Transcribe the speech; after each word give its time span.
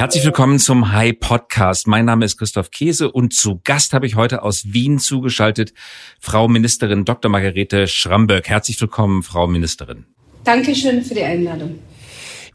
Herzlich 0.00 0.24
willkommen 0.24 0.58
zum 0.58 0.92
Hi 0.92 1.12
Podcast. 1.12 1.86
Mein 1.86 2.06
Name 2.06 2.24
ist 2.24 2.38
Christoph 2.38 2.70
Käse 2.70 3.12
und 3.12 3.34
zu 3.34 3.60
Gast 3.64 3.92
habe 3.92 4.06
ich 4.06 4.16
heute 4.16 4.42
aus 4.42 4.72
Wien 4.72 4.98
zugeschaltet 4.98 5.74
Frau 6.18 6.48
Ministerin 6.48 7.04
Dr. 7.04 7.30
Margarete 7.30 7.86
Schramböck. 7.86 8.48
Herzlich 8.48 8.80
willkommen, 8.80 9.22
Frau 9.22 9.46
Ministerin. 9.46 10.06
Dankeschön 10.42 11.02
für 11.02 11.12
die 11.12 11.22
Einladung. 11.22 11.80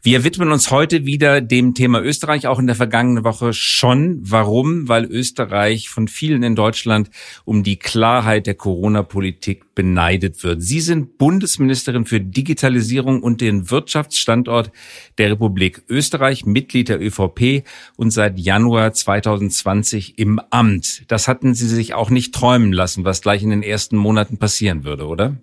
Wir 0.06 0.22
widmen 0.22 0.52
uns 0.52 0.70
heute 0.70 1.04
wieder 1.04 1.40
dem 1.40 1.74
Thema 1.74 2.00
Österreich, 2.00 2.46
auch 2.46 2.60
in 2.60 2.68
der 2.68 2.76
vergangenen 2.76 3.24
Woche 3.24 3.52
schon. 3.52 4.20
Warum? 4.22 4.86
Weil 4.86 5.04
Österreich 5.04 5.88
von 5.88 6.06
vielen 6.06 6.44
in 6.44 6.54
Deutschland 6.54 7.10
um 7.44 7.64
die 7.64 7.76
Klarheit 7.76 8.46
der 8.46 8.54
Corona-Politik 8.54 9.74
beneidet 9.74 10.44
wird. 10.44 10.62
Sie 10.62 10.78
sind 10.78 11.18
Bundesministerin 11.18 12.04
für 12.04 12.20
Digitalisierung 12.20 13.20
und 13.20 13.40
den 13.40 13.68
Wirtschaftsstandort 13.68 14.70
der 15.18 15.32
Republik 15.32 15.82
Österreich, 15.88 16.46
Mitglied 16.46 16.88
der 16.88 17.02
ÖVP 17.02 17.64
und 17.96 18.12
seit 18.12 18.38
Januar 18.38 18.92
2020 18.92 20.20
im 20.20 20.40
Amt. 20.50 21.02
Das 21.08 21.26
hatten 21.26 21.52
Sie 21.54 21.66
sich 21.66 21.94
auch 21.94 22.10
nicht 22.10 22.32
träumen 22.32 22.72
lassen, 22.72 23.04
was 23.04 23.22
gleich 23.22 23.42
in 23.42 23.50
den 23.50 23.64
ersten 23.64 23.96
Monaten 23.96 24.38
passieren 24.38 24.84
würde, 24.84 25.08
oder? 25.08 25.34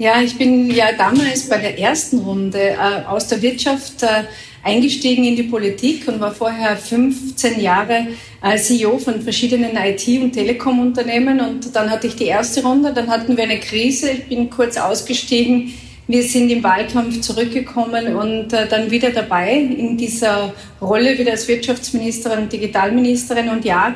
Ja, 0.00 0.22
ich 0.22 0.38
bin 0.38 0.70
ja 0.70 0.92
damals 0.96 1.46
bei 1.46 1.58
der 1.58 1.78
ersten 1.78 2.20
Runde 2.20 2.58
äh, 2.58 3.04
aus 3.06 3.26
der 3.26 3.42
Wirtschaft 3.42 4.02
äh, 4.02 4.24
eingestiegen 4.64 5.24
in 5.24 5.36
die 5.36 5.42
Politik 5.42 6.08
und 6.08 6.20
war 6.20 6.32
vorher 6.32 6.74
15 6.74 7.60
Jahre 7.60 8.06
äh, 8.42 8.56
CEO 8.56 8.96
von 8.96 9.20
verschiedenen 9.20 9.76
IT- 9.76 10.22
und 10.22 10.32
Telekom-Unternehmen. 10.32 11.40
Und 11.40 11.76
dann 11.76 11.90
hatte 11.90 12.06
ich 12.06 12.16
die 12.16 12.24
erste 12.24 12.62
Runde, 12.62 12.94
dann 12.94 13.08
hatten 13.08 13.36
wir 13.36 13.44
eine 13.44 13.60
Krise. 13.60 14.12
Ich 14.12 14.24
bin 14.30 14.48
kurz 14.48 14.78
ausgestiegen. 14.78 15.74
Wir 16.08 16.22
sind 16.22 16.48
im 16.48 16.62
Wahlkampf 16.62 17.20
zurückgekommen 17.20 18.16
und 18.16 18.54
äh, 18.54 18.66
dann 18.66 18.90
wieder 18.90 19.10
dabei 19.10 19.52
in 19.52 19.98
dieser 19.98 20.54
Rolle 20.80 21.18
wieder 21.18 21.32
als 21.32 21.46
Wirtschaftsministerin 21.46 22.44
und 22.44 22.52
Digitalministerin. 22.54 23.50
Und 23.50 23.66
ja, 23.66 23.94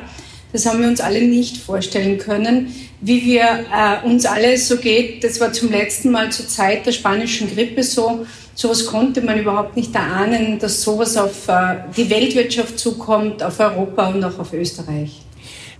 das 0.55 0.65
haben 0.65 0.79
wir 0.81 0.87
uns 0.87 1.01
alle 1.01 1.21
nicht 1.21 1.57
vorstellen 1.57 2.17
können, 2.17 2.73
wie 3.01 3.25
wir 3.25 3.43
äh, 3.43 4.07
uns 4.07 4.25
alle 4.25 4.57
so 4.57 4.77
geht. 4.77 5.21
Das 5.21 5.41
war 5.41 5.51
zum 5.51 5.69
letzten 5.69 6.11
Mal 6.11 6.31
zur 6.31 6.47
Zeit 6.47 6.85
der 6.85 6.93
spanischen 6.93 7.53
Grippe 7.53 7.83
so. 7.83 8.25
Sowas 8.53 8.85
konnte 8.85 9.19
man 9.19 9.37
überhaupt 9.37 9.75
nicht 9.75 9.93
erahnen, 9.93 10.57
dass 10.57 10.81
sowas 10.81 11.17
auf 11.17 11.49
äh, 11.49 11.75
die 11.97 12.09
Weltwirtschaft 12.09 12.79
zukommt, 12.79 13.43
auf 13.43 13.59
Europa 13.59 14.07
und 14.07 14.23
auch 14.23 14.39
auf 14.39 14.53
Österreich. 14.53 15.24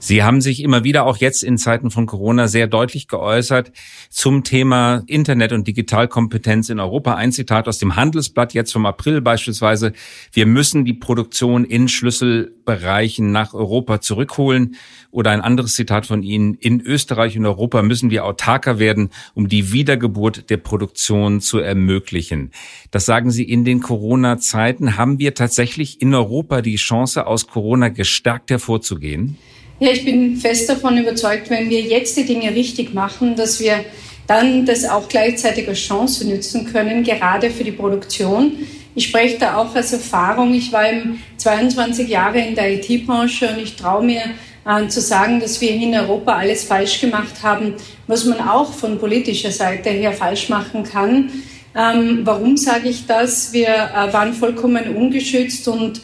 Sie 0.05 0.21
haben 0.21 0.39
sich 0.39 0.61
immer 0.61 0.83
wieder 0.83 1.07
auch 1.07 1.17
jetzt 1.17 1.43
in 1.43 1.57
Zeiten 1.57 1.89
von 1.89 2.05
Corona 2.05 2.47
sehr 2.47 2.67
deutlich 2.67 3.07
geäußert 3.07 3.71
zum 4.11 4.43
Thema 4.43 5.01
Internet 5.07 5.51
und 5.51 5.67
Digitalkompetenz 5.67 6.69
in 6.69 6.79
Europa. 6.79 7.15
Ein 7.15 7.31
Zitat 7.31 7.67
aus 7.67 7.79
dem 7.79 7.95
Handelsblatt 7.95 8.53
jetzt 8.53 8.71
vom 8.71 8.85
April 8.85 9.21
beispielsweise. 9.21 9.93
Wir 10.31 10.45
müssen 10.45 10.85
die 10.85 10.93
Produktion 10.93 11.65
in 11.65 11.87
Schlüsselbereichen 11.87 13.31
nach 13.31 13.55
Europa 13.55 13.99
zurückholen. 13.99 14.75
Oder 15.09 15.31
ein 15.31 15.41
anderes 15.41 15.73
Zitat 15.73 16.05
von 16.05 16.21
Ihnen. 16.21 16.53
In 16.53 16.81
Österreich 16.81 17.35
und 17.35 17.47
Europa 17.47 17.81
müssen 17.81 18.11
wir 18.11 18.25
autarker 18.25 18.77
werden, 18.77 19.09
um 19.33 19.47
die 19.47 19.71
Wiedergeburt 19.71 20.51
der 20.51 20.57
Produktion 20.57 21.41
zu 21.41 21.57
ermöglichen. 21.57 22.51
Das 22.91 23.07
sagen 23.07 23.31
Sie 23.31 23.43
in 23.43 23.65
den 23.65 23.79
Corona-Zeiten. 23.79 24.97
Haben 24.97 25.17
wir 25.17 25.33
tatsächlich 25.33 25.99
in 25.99 26.13
Europa 26.13 26.61
die 26.61 26.75
Chance, 26.75 27.25
aus 27.25 27.47
Corona 27.47 27.89
gestärkt 27.89 28.51
hervorzugehen? 28.51 29.39
Ja, 29.77 29.91
ich 29.91 30.05
bin 30.05 30.37
fest 30.37 30.69
davon 30.69 30.97
überzeugt, 30.97 31.49
wenn 31.49 31.69
wir 31.69 31.81
jetzt 31.81 32.15
die 32.15 32.23
Dinge 32.23 32.55
richtig 32.55 32.93
machen, 32.93 33.35
dass 33.35 33.59
wir 33.59 33.83
dann 34.25 34.65
das 34.65 34.85
auch 34.85 35.09
gleichzeitig 35.09 35.67
als 35.67 35.79
Chance 35.79 36.27
nutzen 36.27 36.71
können, 36.71 37.03
gerade 37.03 37.49
für 37.49 37.65
die 37.65 37.73
Produktion. 37.73 38.53
Ich 38.95 39.07
spreche 39.07 39.37
da 39.37 39.57
auch 39.57 39.75
als 39.75 39.91
Erfahrung. 39.91 40.53
Ich 40.53 40.71
war 40.71 40.89
eben 40.89 41.21
22 41.37 42.07
Jahre 42.07 42.39
in 42.39 42.55
der 42.55 42.73
IT-Branche 42.75 43.49
und 43.49 43.59
ich 43.61 43.75
traue 43.75 44.05
mir 44.05 44.21
äh, 44.65 44.87
zu 44.87 45.01
sagen, 45.01 45.41
dass 45.41 45.59
wir 45.59 45.71
in 45.71 45.93
Europa 45.93 46.37
alles 46.37 46.63
falsch 46.63 47.01
gemacht 47.01 47.43
haben, 47.43 47.73
was 48.07 48.23
man 48.23 48.39
auch 48.39 48.71
von 48.71 48.97
politischer 48.97 49.51
Seite 49.51 49.89
her 49.89 50.13
falsch 50.13 50.47
machen 50.47 50.83
kann. 50.83 51.29
Ähm, 51.75 52.21
warum 52.23 52.55
sage 52.55 52.87
ich 52.87 53.05
das? 53.05 53.51
Wir 53.51 53.67
äh, 53.67 54.13
waren 54.13 54.33
vollkommen 54.33 54.95
ungeschützt 54.95 55.67
und 55.67 55.99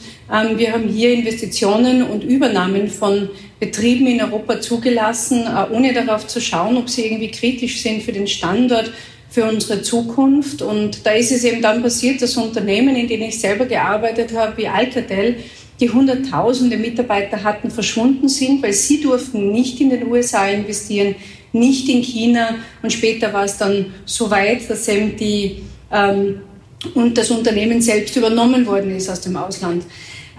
wir 0.57 0.71
haben 0.71 0.87
hier 0.87 1.11
Investitionen 1.11 2.03
und 2.03 2.23
Übernahmen 2.23 2.87
von 2.87 3.29
Betrieben 3.59 4.07
in 4.07 4.21
Europa 4.21 4.61
zugelassen, 4.61 5.45
äh, 5.45 5.75
ohne 5.75 5.93
darauf 5.93 6.25
zu 6.25 6.39
schauen, 6.39 6.77
ob 6.77 6.89
sie 6.89 7.05
irgendwie 7.05 7.31
kritisch 7.31 7.81
sind 7.81 8.01
für 8.01 8.13
den 8.13 8.27
Standort, 8.27 8.91
für 9.29 9.43
unsere 9.43 9.81
Zukunft. 9.81 10.61
Und 10.61 11.05
da 11.05 11.11
ist 11.11 11.31
es 11.31 11.43
eben 11.43 11.61
dann 11.61 11.83
passiert, 11.83 12.21
dass 12.21 12.37
Unternehmen, 12.37 12.95
in 12.95 13.07
denen 13.07 13.23
ich 13.23 13.39
selber 13.39 13.65
gearbeitet 13.65 14.33
habe, 14.33 14.57
wie 14.57 14.67
Alcatel, 14.67 15.35
die 15.81 15.89
hunderttausende 15.89 16.77
Mitarbeiter 16.77 17.43
hatten, 17.43 17.69
verschwunden 17.69 18.29
sind, 18.29 18.63
weil 18.63 18.73
sie 18.73 19.01
durften 19.01 19.51
nicht 19.51 19.81
in 19.81 19.89
den 19.89 20.07
USA 20.07 20.47
investieren, 20.47 21.15
nicht 21.51 21.89
in 21.89 22.01
China. 22.03 22.55
Und 22.81 22.93
später 22.93 23.33
war 23.33 23.43
es 23.43 23.57
dann 23.57 23.87
so 24.05 24.31
weit, 24.31 24.69
dass 24.69 24.87
eben 24.87 25.17
die 25.17 25.63
ähm, 25.91 26.41
und 26.95 27.17
das 27.17 27.29
Unternehmen 27.29 27.81
selbst 27.81 28.15
übernommen 28.15 28.65
worden 28.65 28.95
ist 28.95 29.09
aus 29.09 29.21
dem 29.21 29.35
Ausland. 29.35 29.83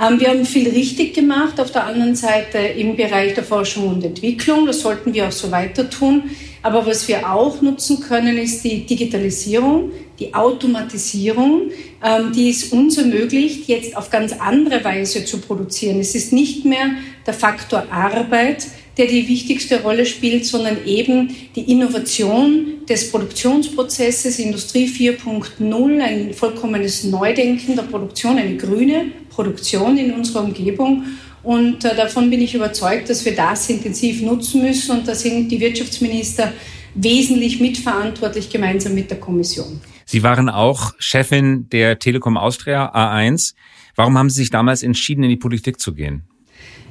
Ähm, 0.01 0.21
wir 0.21 0.29
haben 0.29 0.45
viel 0.45 0.69
richtig 0.69 1.15
gemacht, 1.15 1.61
auf 1.61 1.71
der 1.71 1.87
anderen 1.87 2.15
Seite 2.15 2.59
im 2.59 2.97
Bereich 2.97 3.35
der 3.35 3.45
Forschung 3.45 3.89
und 3.89 4.05
Entwicklung. 4.05 4.67
Das 4.67 4.81
sollten 4.81 5.13
wir 5.13 5.29
auch 5.29 5.33
so 5.33 5.51
weiter 5.51 5.89
tun. 5.89 6.31
Aber 6.63 6.87
was 6.87 7.09
wir 7.09 7.31
auch 7.31 7.61
nutzen 7.61 8.01
können, 8.01 8.39
ist 8.39 8.63
die 8.63 8.87
Digitalisierung, 8.87 9.91
die 10.19 10.33
Automatisierung, 10.33 11.71
ähm, 12.03 12.33
die 12.33 12.51
es 12.51 12.65
uns 12.73 12.97
ermöglicht, 12.99 13.69
jetzt 13.69 13.97
auf 13.97 14.11
ganz 14.11 14.33
andere 14.33 14.85
Weise 14.85 15.25
zu 15.25 15.39
produzieren. 15.41 15.99
Es 15.99 16.15
ist 16.15 16.33
nicht 16.33 16.65
mehr 16.65 16.93
der 17.27 17.35
Faktor 17.35 17.87
Arbeit, 17.91 18.67
der 18.97 19.07
die 19.07 19.27
wichtigste 19.27 19.83
Rolle 19.83 20.07
spielt, 20.07 20.45
sondern 20.45 20.85
eben 20.87 21.35
die 21.57 21.71
Innovation 21.71 22.87
des 22.89 23.11
Produktionsprozesses, 23.11 24.39
Industrie 24.39 24.87
4.0, 24.87 26.01
ein 26.01 26.35
vollkommenes 26.35 27.05
Neudenken 27.05 27.75
der 27.75 27.85
Produktion, 27.85 28.39
eine 28.39 28.57
grüne 28.57 29.07
Produktion 29.35 29.97
in 29.99 30.13
unserer 30.13 30.45
Umgebung. 30.45 31.05
Und 31.43 31.85
äh, 31.85 31.97
davon 31.97 32.31
bin 32.31 32.41
ich 32.41 32.55
überzeugt, 32.55 33.11
dass 33.11 33.25
wir 33.25 33.35
das 33.35 33.69
intensiv 33.69 34.23
nutzen 34.23 34.63
müssen. 34.63 34.99
Und 34.99 35.09
da 35.09 35.15
sind 35.15 35.49
die 35.49 35.61
Wirtschaftsminister 35.61 36.53
wesentlich 36.95 37.61
mitverantwortlich 37.61 38.51
gemeinsam 38.51 38.95
mit 38.95 39.11
der 39.11 39.19
Kommission. 39.19 39.81
Sie 40.05 40.23
waren 40.23 40.49
auch 40.49 40.93
Chefin 40.99 41.69
der 41.71 41.99
Telekom 41.99 42.37
Austria 42.37 42.95
A1. 42.95 43.55
Warum 43.97 44.19
haben 44.19 44.31
Sie 44.31 44.41
sich 44.41 44.51
damals 44.51 44.83
entschieden, 44.83 45.25
in 45.25 45.31
die 45.31 45.37
Politik 45.37 45.81
zu 45.81 45.95
gehen? 45.95 46.23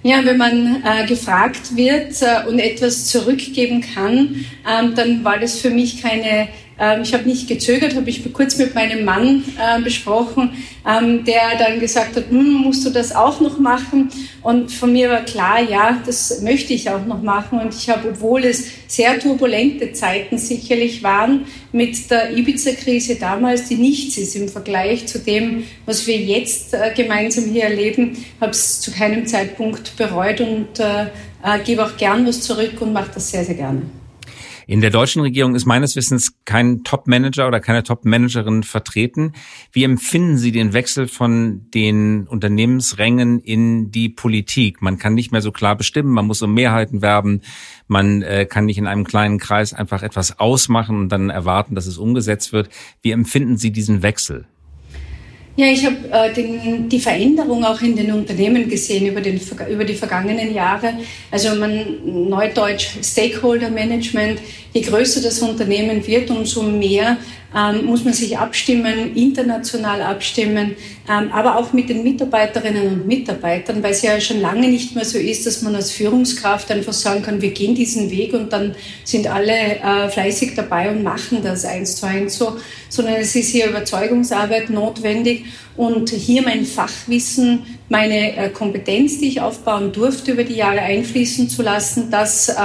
Ja, 0.03 0.25
wenn 0.25 0.37
man 0.37 0.81
äh, 0.83 1.05
gefragt 1.05 1.75
wird 1.75 2.21
äh, 2.21 2.47
und 2.47 2.57
etwas 2.57 3.05
zurückgeben 3.05 3.81
kann, 3.81 4.45
ähm, 4.67 4.95
dann 4.95 5.23
war 5.23 5.37
das 5.37 5.59
für 5.59 5.69
mich 5.69 6.01
keine 6.01 6.47
ähm, 6.81 7.03
ich 7.03 7.13
habe 7.13 7.29
nicht 7.29 7.47
gezögert, 7.47 7.95
habe 7.95 8.09
ich 8.09 8.33
kurz 8.33 8.57
mit 8.57 8.73
meinem 8.73 9.05
Mann 9.05 9.43
äh, 9.59 9.79
besprochen, 9.81 10.49
ähm, 10.85 11.23
der 11.23 11.59
dann 11.59 11.79
gesagt 11.79 12.15
hat, 12.15 12.31
musst 12.31 12.83
du 12.83 12.89
das 12.89 13.15
auch 13.15 13.39
noch 13.39 13.59
machen? 13.59 14.09
Und 14.41 14.71
von 14.71 14.91
mir 14.91 15.11
war 15.11 15.21
klar, 15.21 15.61
ja, 15.61 16.01
das 16.03 16.41
möchte 16.41 16.73
ich 16.73 16.89
auch 16.89 17.05
noch 17.05 17.21
machen. 17.21 17.59
Und 17.59 17.75
ich 17.75 17.87
habe, 17.87 18.09
obwohl 18.09 18.45
es 18.45 18.65
sehr 18.87 19.19
turbulente 19.19 19.93
Zeiten 19.93 20.39
sicherlich 20.39 21.03
waren, 21.03 21.45
mit 21.71 22.09
der 22.09 22.35
Ibiza-Krise 22.35 23.15
damals, 23.15 23.67
die 23.69 23.75
nichts 23.75 24.17
ist 24.17 24.35
im 24.35 24.49
Vergleich 24.49 25.05
zu 25.05 25.19
dem, 25.19 25.63
was 25.85 26.07
wir 26.07 26.17
jetzt 26.17 26.73
äh, 26.73 26.91
gemeinsam 26.95 27.45
hier 27.45 27.65
erleben, 27.65 28.17
habe 28.41 28.51
es 28.51 28.81
zu 28.81 28.91
keinem 28.91 29.27
Zeitpunkt 29.27 29.95
bereut 29.97 30.41
und 30.41 30.79
äh, 30.79 31.05
gebe 31.63 31.85
auch 31.85 31.95
gern 31.97 32.25
was 32.25 32.41
zurück 32.41 32.81
und 32.81 32.91
mache 32.91 33.11
das 33.13 33.29
sehr, 33.29 33.45
sehr 33.45 33.55
gerne. 33.55 34.00
In 34.67 34.81
der 34.81 34.89
deutschen 34.89 35.21
Regierung 35.21 35.55
ist 35.55 35.65
meines 35.65 35.95
Wissens 35.95 36.35
kein 36.45 36.83
Top-Manager 36.83 37.47
oder 37.47 37.59
keine 37.59 37.83
Top-Managerin 37.83 38.63
vertreten. 38.63 39.33
Wie 39.71 39.83
empfinden 39.83 40.37
Sie 40.37 40.51
den 40.51 40.73
Wechsel 40.73 41.07
von 41.07 41.69
den 41.73 42.27
Unternehmensrängen 42.27 43.39
in 43.39 43.91
die 43.91 44.09
Politik? 44.09 44.81
Man 44.81 44.97
kann 44.97 45.13
nicht 45.13 45.31
mehr 45.31 45.41
so 45.41 45.51
klar 45.51 45.75
bestimmen, 45.75 46.13
man 46.13 46.27
muss 46.27 46.41
um 46.41 46.53
Mehrheiten 46.53 47.01
werben, 47.01 47.41
man 47.87 48.21
äh, 48.21 48.45
kann 48.45 48.65
nicht 48.65 48.77
in 48.77 48.87
einem 48.87 49.03
kleinen 49.03 49.37
Kreis 49.37 49.73
einfach 49.73 50.03
etwas 50.03 50.39
ausmachen 50.39 50.97
und 50.97 51.09
dann 51.09 51.29
erwarten, 51.29 51.75
dass 51.75 51.85
es 51.85 51.97
umgesetzt 51.97 52.53
wird. 52.53 52.69
Wie 53.01 53.11
empfinden 53.11 53.57
Sie 53.57 53.71
diesen 53.71 54.03
Wechsel? 54.03 54.45
Ja, 55.57 55.65
ich 55.65 55.85
habe 55.85 55.97
äh, 56.11 56.87
die 56.87 56.99
Veränderung 56.99 57.65
auch 57.65 57.81
in 57.81 57.95
den 57.95 58.13
Unternehmen 58.13 58.69
gesehen 58.69 59.05
über, 59.05 59.19
den, 59.19 59.39
über 59.69 59.83
die 59.83 59.95
vergangenen 59.95 60.53
Jahre. 60.53 60.93
Also 61.29 61.55
man 61.55 62.29
neudeutsch 62.29 62.91
Stakeholder 63.03 63.69
Management. 63.69 64.39
Je 64.73 64.81
größer 64.81 65.21
das 65.21 65.41
Unternehmen 65.41 66.05
wird, 66.07 66.29
umso 66.29 66.63
mehr 66.63 67.17
ähm, 67.55 67.85
muss 67.85 68.03
man 68.03 68.13
sich 68.13 68.37
abstimmen, 68.37 69.15
international 69.15 70.01
abstimmen, 70.01 70.75
ähm, 71.09 71.31
aber 71.31 71.57
auch 71.57 71.73
mit 71.73 71.89
den 71.89 72.03
Mitarbeiterinnen 72.03 72.87
und 72.87 73.07
Mitarbeitern, 73.07 73.83
weil 73.83 73.91
es 73.91 74.01
ja 74.01 74.19
schon 74.21 74.39
lange 74.39 74.69
nicht 74.69 74.95
mehr 74.95 75.03
so 75.03 75.17
ist, 75.17 75.45
dass 75.45 75.61
man 75.61 75.75
als 75.75 75.91
Führungskraft 75.91 76.71
einfach 76.71 76.93
sagen 76.93 77.21
kann, 77.21 77.41
wir 77.41 77.51
gehen 77.51 77.75
diesen 77.75 78.09
Weg 78.09 78.33
und 78.33 78.53
dann 78.53 78.75
sind 79.03 79.27
alle 79.27 79.51
äh, 79.51 80.09
fleißig 80.09 80.53
dabei 80.55 80.89
und 80.89 81.03
machen 81.03 81.39
das 81.43 81.65
eins 81.65 81.97
zu 81.97 82.05
eins 82.05 82.37
so, 82.37 82.57
sondern 82.87 83.15
es 83.15 83.35
ist 83.35 83.49
hier 83.49 83.67
Überzeugungsarbeit 83.67 84.69
notwendig 84.69 85.45
und 85.75 86.09
hier 86.09 86.43
mein 86.43 86.65
Fachwissen, 86.65 87.65
meine 87.89 88.35
äh, 88.35 88.49
Kompetenz, 88.49 89.19
die 89.19 89.27
ich 89.27 89.41
aufbauen 89.41 89.91
durfte, 89.91 90.31
über 90.31 90.43
die 90.43 90.55
Jahre 90.55 90.79
einfließen 90.79 91.49
zu 91.49 91.61
lassen. 91.61 92.09
Das 92.11 92.49
äh, 92.49 92.55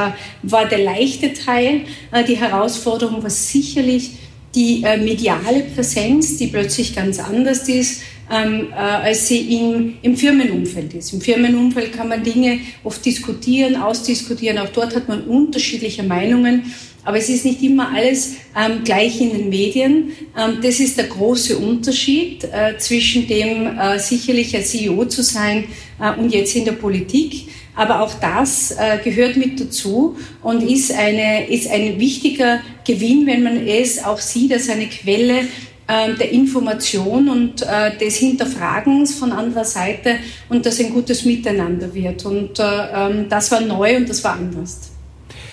war 0.43 0.67
der 0.67 0.79
leichte 0.79 1.33
Teil. 1.33 1.83
Äh, 2.13 2.25
die 2.25 2.37
Herausforderung 2.37 3.23
war 3.23 3.31
sicherlich 3.31 4.13
die 4.57 4.83
äh, 4.83 4.97
mediale 4.97 5.61
Präsenz, 5.75 6.39
die 6.39 6.49
plötzlich 6.49 6.97
ganz 6.97 7.21
anders 7.21 7.69
ist, 7.69 8.01
ähm, 8.31 8.69
äh, 8.73 8.75
als 8.75 9.29
sie 9.29 9.57
im, 9.57 9.95
im 10.03 10.17
Firmenumfeld 10.17 10.95
ist. 10.95 11.13
Im 11.13 11.21
Firmenumfeld 11.21 11.93
kann 11.93 12.09
man 12.09 12.25
Dinge 12.25 12.59
oft 12.83 13.05
diskutieren, 13.05 13.77
ausdiskutieren. 13.77 14.59
Auch 14.59 14.71
dort 14.71 14.97
hat 14.97 15.09
man 15.09 15.23
unterschiedliche 15.25 16.03
Meinungen. 16.03 16.73
Aber 17.05 17.19
es 17.19 17.29
ist 17.29 17.45
nicht 17.45 17.63
immer 17.63 17.95
alles 17.95 18.35
ähm, 18.57 18.83
gleich 18.83 19.21
in 19.21 19.31
den 19.31 19.49
Medien. 19.49 20.11
Ähm, 20.37 20.59
das 20.61 20.81
ist 20.81 20.99
der 20.99 21.05
große 21.05 21.57
Unterschied 21.57 22.43
äh, 22.45 22.79
zwischen 22.79 23.29
dem 23.29 23.79
äh, 23.79 24.01
sicherlich 24.01 24.57
als 24.57 24.71
CEO 24.71 25.05
zu 25.05 25.23
sein 25.23 25.67
äh, 26.01 26.19
und 26.19 26.35
jetzt 26.35 26.57
in 26.57 26.65
der 26.65 26.73
Politik. 26.73 27.47
Aber 27.77 28.01
auch 28.01 28.15
das 28.15 28.73
äh, 28.73 28.99
gehört 29.05 29.37
mit 29.37 29.61
dazu 29.61 30.17
und 30.43 30.63
ist, 30.63 30.93
eine, 30.93 31.49
ist 31.49 31.71
ein 31.71 32.01
wichtiger 32.01 32.61
Gewinn, 32.87 33.27
wenn 33.27 33.43
man 33.43 33.67
es 33.67 34.03
auch 34.03 34.19
sieht 34.19 34.53
als 34.53 34.69
eine 34.71 34.87
Quelle 34.87 35.41
äh, 35.87 36.15
der 36.15 36.33
Information 36.33 37.29
und 37.29 37.63
äh, 37.63 37.97
des 37.97 38.17
Hinterfragens 38.17 39.15
von 39.15 39.31
anderer 39.31 39.65
Seite 39.65 40.17
und 40.49 40.67
dass 40.67 40.81
ein 40.81 40.93
gutes 40.93 41.25
Miteinander 41.25 41.95
wird. 41.95 42.25
Und 42.25 42.59
äh, 42.59 42.63
ähm, 42.63 43.29
das 43.29 43.53
war 43.53 43.61
neu 43.61 43.97
und 43.97 44.09
das 44.09 44.25
war 44.25 44.33
anders. 44.33 44.91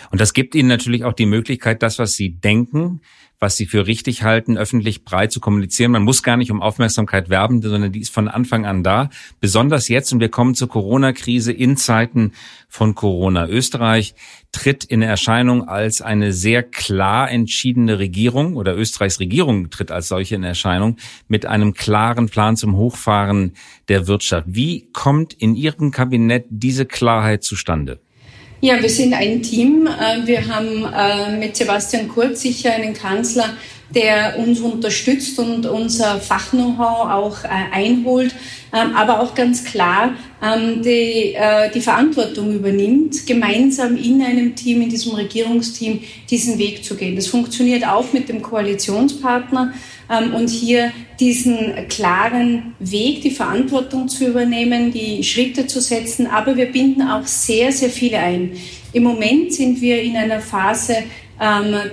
Und 0.09 0.21
das 0.21 0.33
gibt 0.33 0.55
Ihnen 0.55 0.69
natürlich 0.69 1.03
auch 1.03 1.13
die 1.13 1.25
Möglichkeit, 1.25 1.83
das, 1.83 1.99
was 1.99 2.13
Sie 2.13 2.29
denken, 2.29 3.01
was 3.43 3.57
sie 3.57 3.65
für 3.65 3.87
richtig 3.87 4.23
halten, 4.23 4.57
öffentlich 4.57 5.03
breit 5.03 5.33
zu 5.33 5.41
kommunizieren. 5.41 5.91
Man 5.91 6.03
muss 6.03 6.23
gar 6.23 6.37
nicht 6.37 6.49
um 6.49 6.61
Aufmerksamkeit 6.61 7.27
werben, 7.29 7.61
sondern 7.61 7.91
die 7.91 7.99
ist 7.99 8.13
von 8.13 8.29
Anfang 8.29 8.65
an 8.65 8.83
da. 8.83 9.09
Besonders 9.41 9.89
jetzt, 9.89 10.13
und 10.13 10.21
wir 10.21 10.29
kommen 10.29 10.55
zur 10.55 10.69
Corona-Krise 10.69 11.51
in 11.51 11.75
Zeiten 11.75 12.31
von 12.69 12.95
Corona. 12.95 13.45
Österreich 13.49 14.15
tritt 14.53 14.85
in 14.85 15.01
Erscheinung 15.01 15.67
als 15.67 16.01
eine 16.01 16.31
sehr 16.31 16.63
klar 16.63 17.29
entschiedene 17.29 17.99
Regierung 17.99 18.55
oder 18.55 18.77
Österreichs 18.77 19.19
Regierung 19.19 19.69
tritt 19.69 19.91
als 19.91 20.07
solche 20.07 20.35
in 20.35 20.45
Erscheinung 20.45 20.95
mit 21.27 21.45
einem 21.45 21.73
klaren 21.73 22.29
Plan 22.29 22.55
zum 22.55 22.77
Hochfahren 22.77 23.57
der 23.89 24.07
Wirtschaft. 24.07 24.47
Wie 24.47 24.89
kommt 24.93 25.33
in 25.33 25.55
Ihrem 25.55 25.91
Kabinett 25.91 26.45
diese 26.49 26.85
Klarheit 26.85 27.43
zustande? 27.43 27.99
Ja, 28.63 28.81
wir 28.81 28.89
sind 28.89 29.13
ein 29.13 29.42
Team. 29.42 29.88
Äh, 29.88 30.25
wir 30.25 30.48
haben 30.48 30.86
äh, 30.86 31.38
mit 31.38 31.57
Sebastian 31.57 32.07
Kurz 32.07 32.44
sicher 32.44 32.71
einen 32.71 32.94
Kanzler, 32.94 33.57
der 33.94 34.39
uns 34.39 34.62
unterstützt 34.62 35.38
und 35.38 35.65
unser 35.65 36.21
Fachknow-how 36.21 37.10
auch 37.12 37.44
äh, 37.44 37.50
einholt, 37.74 38.33
ähm, 38.74 38.95
aber 38.95 39.19
auch 39.19 39.36
ganz 39.36 39.65
klar 39.65 40.13
ähm, 40.42 40.81
die, 40.81 41.36
die 41.75 41.81
Verantwortung 41.81 42.56
übernimmt, 42.56 43.27
gemeinsam 43.27 43.98
in 43.98 44.21
einem 44.21 44.56
Team, 44.56 44.81
in 44.81 44.89
diesem 44.89 45.15
Regierungsteam, 45.15 46.00
diesen 46.30 46.57
Weg 46.57 46.86
zu 46.86 46.95
gehen. 46.95 47.18
Das 47.18 47.27
funktioniert 47.27 47.86
auch 47.86 48.13
mit 48.13 48.30
dem 48.30 48.42
Koalitionspartner 48.42 49.74
und 50.33 50.50
hier 50.50 50.92
diesen 51.19 51.88
klaren 51.89 52.75
Weg, 52.80 53.21
die 53.21 53.31
Verantwortung 53.31 54.07
zu 54.07 54.27
übernehmen, 54.27 54.92
die 54.92 55.24
Schritte 55.24 55.68
zu 55.68 55.81
setzen. 55.81 56.27
Aber 56.27 56.56
wir 56.56 56.71
binden 56.71 57.01
auch 57.04 57.25
sehr, 57.25 57.71
sehr 57.71 57.89
viele 57.89 58.18
ein. 58.19 58.51
Im 58.94 59.04
Moment 59.04 59.54
sind 59.54 59.81
wir 59.81 60.01
in 60.01 60.15
einer 60.15 60.39
Phase 60.39 60.98
ähm, 60.98 61.04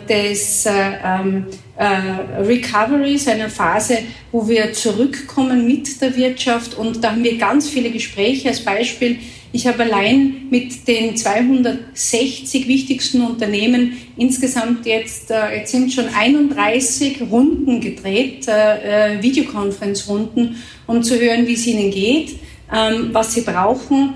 des 0.08 0.66
äh, 0.66 0.72
ähm, 1.04 1.46
äh, 1.76 2.42
Recoveries, 2.42 3.26
einer 3.26 3.48
Phase, 3.48 3.98
wo 4.32 4.46
wir 4.46 4.72
zurückkommen 4.72 5.66
mit 5.66 6.00
der 6.00 6.16
Wirtschaft. 6.16 6.74
Und 6.74 7.02
da 7.02 7.12
haben 7.12 7.24
wir 7.24 7.38
ganz 7.38 7.68
viele 7.68 7.90
Gespräche. 7.90 8.48
Als 8.48 8.60
Beispiel 8.60 9.18
ich 9.52 9.66
habe 9.66 9.82
allein 9.82 10.46
mit 10.48 10.86
den 10.86 11.16
260 11.16 12.68
wichtigsten 12.68 13.22
Unternehmen 13.22 13.96
insgesamt 14.16 14.86
jetzt, 14.86 15.32
äh, 15.32 15.56
jetzt 15.56 15.72
sind 15.72 15.92
schon 15.92 16.06
31 16.06 17.20
Runden 17.28 17.80
gedreht, 17.80 18.46
Videokonferenzrunden, 18.46 20.54
um 20.86 21.02
zu 21.02 21.18
hören, 21.18 21.48
wie 21.48 21.54
es 21.54 21.66
ihnen 21.66 21.90
geht, 21.90 22.38
ähm, 22.72 23.08
was 23.10 23.34
sie 23.34 23.40
brauchen 23.40 24.14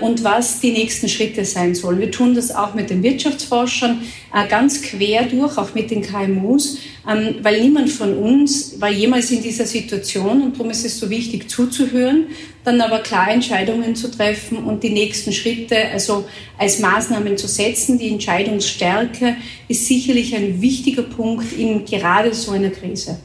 und 0.00 0.24
was 0.24 0.60
die 0.60 0.72
nächsten 0.72 1.08
Schritte 1.08 1.44
sein 1.44 1.74
sollen. 1.74 2.00
Wir 2.00 2.10
tun 2.10 2.34
das 2.34 2.54
auch 2.54 2.74
mit 2.74 2.90
den 2.90 3.02
Wirtschaftsforschern 3.02 4.02
äh, 4.34 4.48
ganz 4.48 4.82
quer 4.82 5.24
durch, 5.24 5.58
auch 5.58 5.74
mit 5.74 5.90
den 5.90 6.02
KMUs, 6.02 6.78
ähm, 7.08 7.36
weil 7.42 7.60
niemand 7.60 7.90
von 7.90 8.16
uns 8.16 8.80
war 8.80 8.90
jemals 8.90 9.30
in 9.30 9.42
dieser 9.42 9.66
Situation 9.66 10.42
und 10.42 10.56
darum 10.56 10.70
ist 10.70 10.84
es 10.84 10.98
so 10.98 11.10
wichtig 11.10 11.50
zuzuhören, 11.50 12.26
dann 12.64 12.80
aber 12.80 13.00
klar 13.00 13.30
Entscheidungen 13.30 13.94
zu 13.94 14.10
treffen 14.10 14.58
und 14.58 14.82
die 14.82 14.90
nächsten 14.90 15.32
Schritte 15.32 15.76
also 15.92 16.24
als 16.58 16.78
Maßnahmen 16.78 17.36
zu 17.36 17.46
setzen. 17.46 17.98
Die 17.98 18.08
Entscheidungsstärke 18.08 19.36
ist 19.68 19.86
sicherlich 19.86 20.34
ein 20.34 20.60
wichtiger 20.60 21.02
Punkt 21.02 21.52
in 21.52 21.84
gerade 21.84 22.32
so 22.34 22.52
einer 22.52 22.70
Krise. 22.70 23.18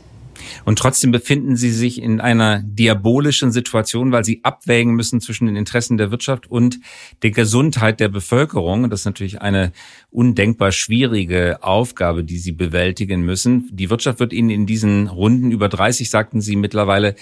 Und 0.66 0.80
trotzdem 0.80 1.12
befinden 1.12 1.56
sie 1.56 1.72
sich 1.72 2.02
in 2.02 2.22
einer 2.22 2.62
diabolischen 2.64 3.52
Situation, 3.52 4.12
weil 4.12 4.24
sie 4.24 4.42
abwägen 4.44 4.94
müssen 4.94 5.22
zwischen 5.22 5.48
den 5.48 5.56
Interessen 5.56 5.98
der 5.98 6.12
Wirtschaft 6.12 6.50
und 6.50 6.80
der 7.24 7.32
Gesundheit 7.32 8.00
der 8.00 8.10
Bevölkerung. 8.10 8.90
Das 8.90 9.02
ist 9.02 9.06
natürlich 9.06 9.42
eine 9.42 9.72
undenkbar 10.10 10.72
schwierige 10.72 11.64
Aufgabe, 11.64 12.24
die 12.24 12.38
sie 12.38 12.52
bewältigen 12.52 13.22
müssen. 13.22 13.70
Die 13.72 13.90
Wirtschaft 13.90 14.20
wird 14.20 14.34
ihnen 14.34 14.50
in 14.50 14.66
diesen 14.66 15.08
Runden 15.08 15.52
über 15.52 15.70
30, 15.70 16.10
sagten 16.10 16.42
sie 16.42 16.56
mittlerweile, 16.56 17.16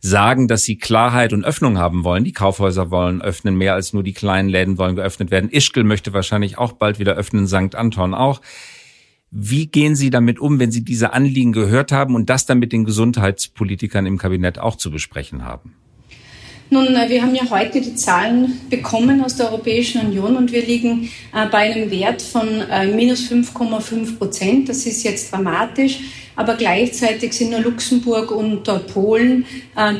sagen, 0.00 0.48
dass 0.48 0.62
sie 0.62 0.76
Klarheit 0.76 1.32
und 1.32 1.44
Öffnung 1.44 1.78
haben 1.78 2.04
wollen. 2.04 2.24
Die 2.24 2.32
Kaufhäuser 2.32 2.90
wollen 2.90 3.22
öffnen, 3.22 3.56
mehr 3.56 3.74
als 3.74 3.92
nur 3.92 4.02
die 4.02 4.12
kleinen 4.12 4.48
Läden 4.48 4.78
wollen 4.78 4.96
geöffnet 4.96 5.30
werden. 5.30 5.50
Ischgl 5.50 5.84
möchte 5.84 6.12
wahrscheinlich 6.12 6.58
auch 6.58 6.72
bald 6.72 6.98
wieder 6.98 7.14
öffnen, 7.14 7.46
St. 7.46 7.74
Anton 7.74 8.14
auch. 8.14 8.40
Wie 9.30 9.66
gehen 9.66 9.96
Sie 9.96 10.10
damit 10.10 10.38
um, 10.38 10.58
wenn 10.58 10.70
Sie 10.70 10.84
diese 10.84 11.12
Anliegen 11.12 11.52
gehört 11.52 11.92
haben 11.92 12.14
und 12.14 12.30
das 12.30 12.46
dann 12.46 12.58
mit 12.58 12.72
den 12.72 12.84
Gesundheitspolitikern 12.84 14.06
im 14.06 14.18
Kabinett 14.18 14.58
auch 14.58 14.76
zu 14.76 14.90
besprechen 14.90 15.44
haben? 15.44 15.74
Nun, 16.70 16.96
äh, 16.96 17.08
wir 17.08 17.22
haben 17.22 17.34
ja 17.34 17.48
heute 17.48 17.80
die 17.80 17.94
Zahlen 17.94 18.60
bekommen 18.70 19.22
aus 19.22 19.36
der 19.36 19.46
Europäischen 19.46 20.00
Union 20.00 20.36
und 20.36 20.52
wir 20.52 20.64
liegen 20.64 21.10
äh, 21.32 21.46
bei 21.50 21.72
einem 21.72 21.90
Wert 21.90 22.22
von 22.22 22.48
äh, 22.48 22.86
minus 22.88 23.30
5,5 23.30 24.18
Prozent. 24.18 24.68
Das 24.68 24.86
ist 24.86 25.02
jetzt 25.04 25.32
dramatisch 25.32 26.00
aber 26.38 26.54
gleichzeitig 26.54 27.32
sind 27.32 27.52
nur 27.52 27.60
Luxemburg 27.60 28.30
und 28.30 28.64
Polen 28.92 29.46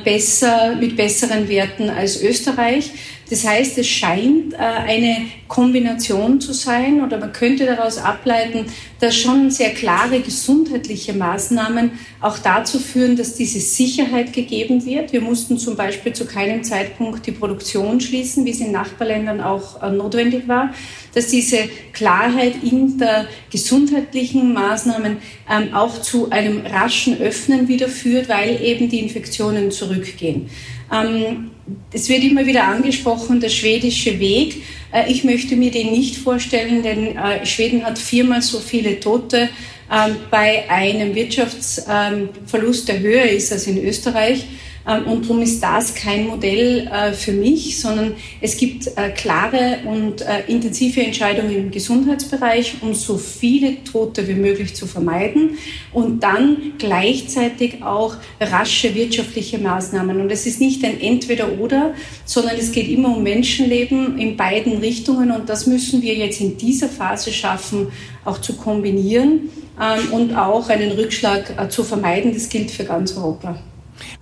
besser, 0.05 0.77
mit 0.77 0.95
besseren 0.95 1.49
Werten 1.49 1.89
als 1.89 2.23
Österreich. 2.23 2.93
Das 3.29 3.45
heißt, 3.45 3.77
es 3.79 3.89
scheint 3.89 4.55
äh, 4.55 4.59
eine 4.59 5.27
Kombination 5.49 6.41
zu 6.41 6.53
sein 6.53 7.03
oder 7.03 7.19
man 7.19 7.33
könnte 7.33 7.67
daraus 7.67 7.99
ableiten, 7.99 8.67
dass 9.01 9.17
schon 9.17 9.51
sehr 9.51 9.71
klare 9.71 10.21
gesundheitliche 10.21 11.13
Maßnahmen 11.13 11.93
auch 12.21 12.39
dazu 12.39 12.79
führen, 12.79 13.17
dass 13.17 13.35
diese 13.35 13.59
Sicherheit 13.61 14.33
gegeben 14.33 14.85
wird. 14.85 15.13
Wir 15.13 15.21
mussten 15.21 15.59
zum 15.59 15.77
Beispiel 15.77 16.13
zu 16.13 16.25
keinem 16.27 16.63
Zeitpunkt 16.63 17.27
die 17.27 17.33
Produktion 17.33 18.01
schließen, 18.01 18.45
wie 18.45 18.51
es 18.51 18.61
in 18.61 18.71
Nachbarländern 18.71 19.41
auch 19.41 19.83
äh, 19.83 19.91
notwendig 19.91 20.47
war, 20.47 20.73
dass 21.15 21.27
diese 21.29 21.69
Klarheit 21.93 22.63
in 22.63 22.99
der 22.99 23.27
gesundheitlichen 23.51 24.53
Maßnahmen 24.53 25.19
ähm, 25.51 25.75
auch 25.75 26.01
zu 26.01 26.31
einem 26.31 26.65
raschen 26.65 27.19
Öffnen 27.21 27.67
wieder 27.67 27.89
führt, 27.89 28.29
weil 28.29 28.63
eben 28.63 28.89
die 28.89 29.01
Infektionen 29.01 29.73
zurückgehen. 29.73 30.49
Ähm, 30.93 31.51
es 31.93 32.09
wird 32.09 32.23
immer 32.23 32.47
wieder 32.47 32.65
angesprochen, 32.65 33.41
der 33.41 33.49
schwedische 33.49 34.19
Weg. 34.21 34.63
Äh, 34.93 35.11
ich 35.11 35.25
möchte 35.25 35.57
mir 35.57 35.71
den 35.71 35.91
nicht 35.91 36.17
vorstellen, 36.17 36.83
denn 36.83 37.17
äh, 37.17 37.45
Schweden 37.45 37.85
hat 37.85 37.99
viermal 37.99 38.43
so 38.43 38.61
viele 38.61 39.01
Tote 39.01 39.49
ähm, 39.91 40.17
bei 40.31 40.69
einem 40.71 41.15
Wirtschaftsverlust, 41.15 42.89
der 42.89 43.01
höher 43.01 43.25
ist 43.25 43.53
als 43.53 43.67
in 43.67 43.85
Österreich. 43.85 44.47
Ähm, 44.87 45.07
und 45.07 45.25
darum 45.25 45.43
ist 45.43 45.63
das 45.63 45.95
kein 45.95 46.27
Modell 46.27 46.89
äh, 46.89 47.13
für 47.13 47.33
mich, 47.33 47.81
sondern 47.81 48.15
es 48.41 48.57
gibt 48.57 48.87
äh, 48.97 49.11
klare 49.11 49.79
und 49.87 50.23
äh, 50.23 50.45
intensive 50.47 51.03
Entscheidungen 51.03 51.55
im 51.57 51.71
Gesundheitsbereich, 51.71 52.77
um 52.83 52.95
so 52.95 53.19
viele 53.19 53.83
Tote 53.85 54.29
wie 54.29 54.35
möglich 54.35 54.75
zu 54.75 54.87
vermeiden 54.87 55.59
und 55.93 56.23
dann 56.23 56.75
gleichzeitig 56.79 57.83
auch 57.83 58.17
rasche 58.41 58.95
wirtschaftliche 58.95 59.59
Maßnahmen. 59.59 60.21
Und 60.21 60.31
es 60.31 60.47
ist 60.47 60.61
nicht 60.61 60.85
ein 60.85 61.01
Entweder-Oder, 61.01 61.95
sondern 62.25 62.57
es 62.57 62.73
geht 62.73 62.89
immer 62.89 63.17
um 63.17 63.23
Menschenleben 63.23 64.19
in 64.19 64.37
beiden 64.37 64.79
Richtungen 64.79 65.31
und 65.31 65.49
das 65.49 65.67
müssen 65.67 66.03
wir 66.03 66.15
jetzt 66.15 66.41
in 66.41 66.57
dieser 66.57 66.89
Phase 66.89 67.33
schaffen, 67.33 67.89
auch 68.25 68.41
zu 68.41 68.55
kombinieren 68.55 69.51
ähm, 69.81 70.13
und 70.13 70.37
auch 70.37 70.69
einen 70.69 70.93
Rückschlag 70.93 71.71
zu 71.73 71.83
vermeiden. 71.83 72.33
Das 72.33 72.49
gilt 72.49 72.71
für 72.71 72.85
ganz 72.85 73.17
Europa. 73.17 73.59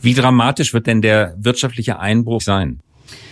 Wie 0.00 0.14
dramatisch 0.14 0.73
wird 0.73 0.87
denn 0.87 1.02
der 1.02 1.35
wirtschaftliche 1.38 1.99
Einbruch 1.99 2.40
sein? 2.40 2.81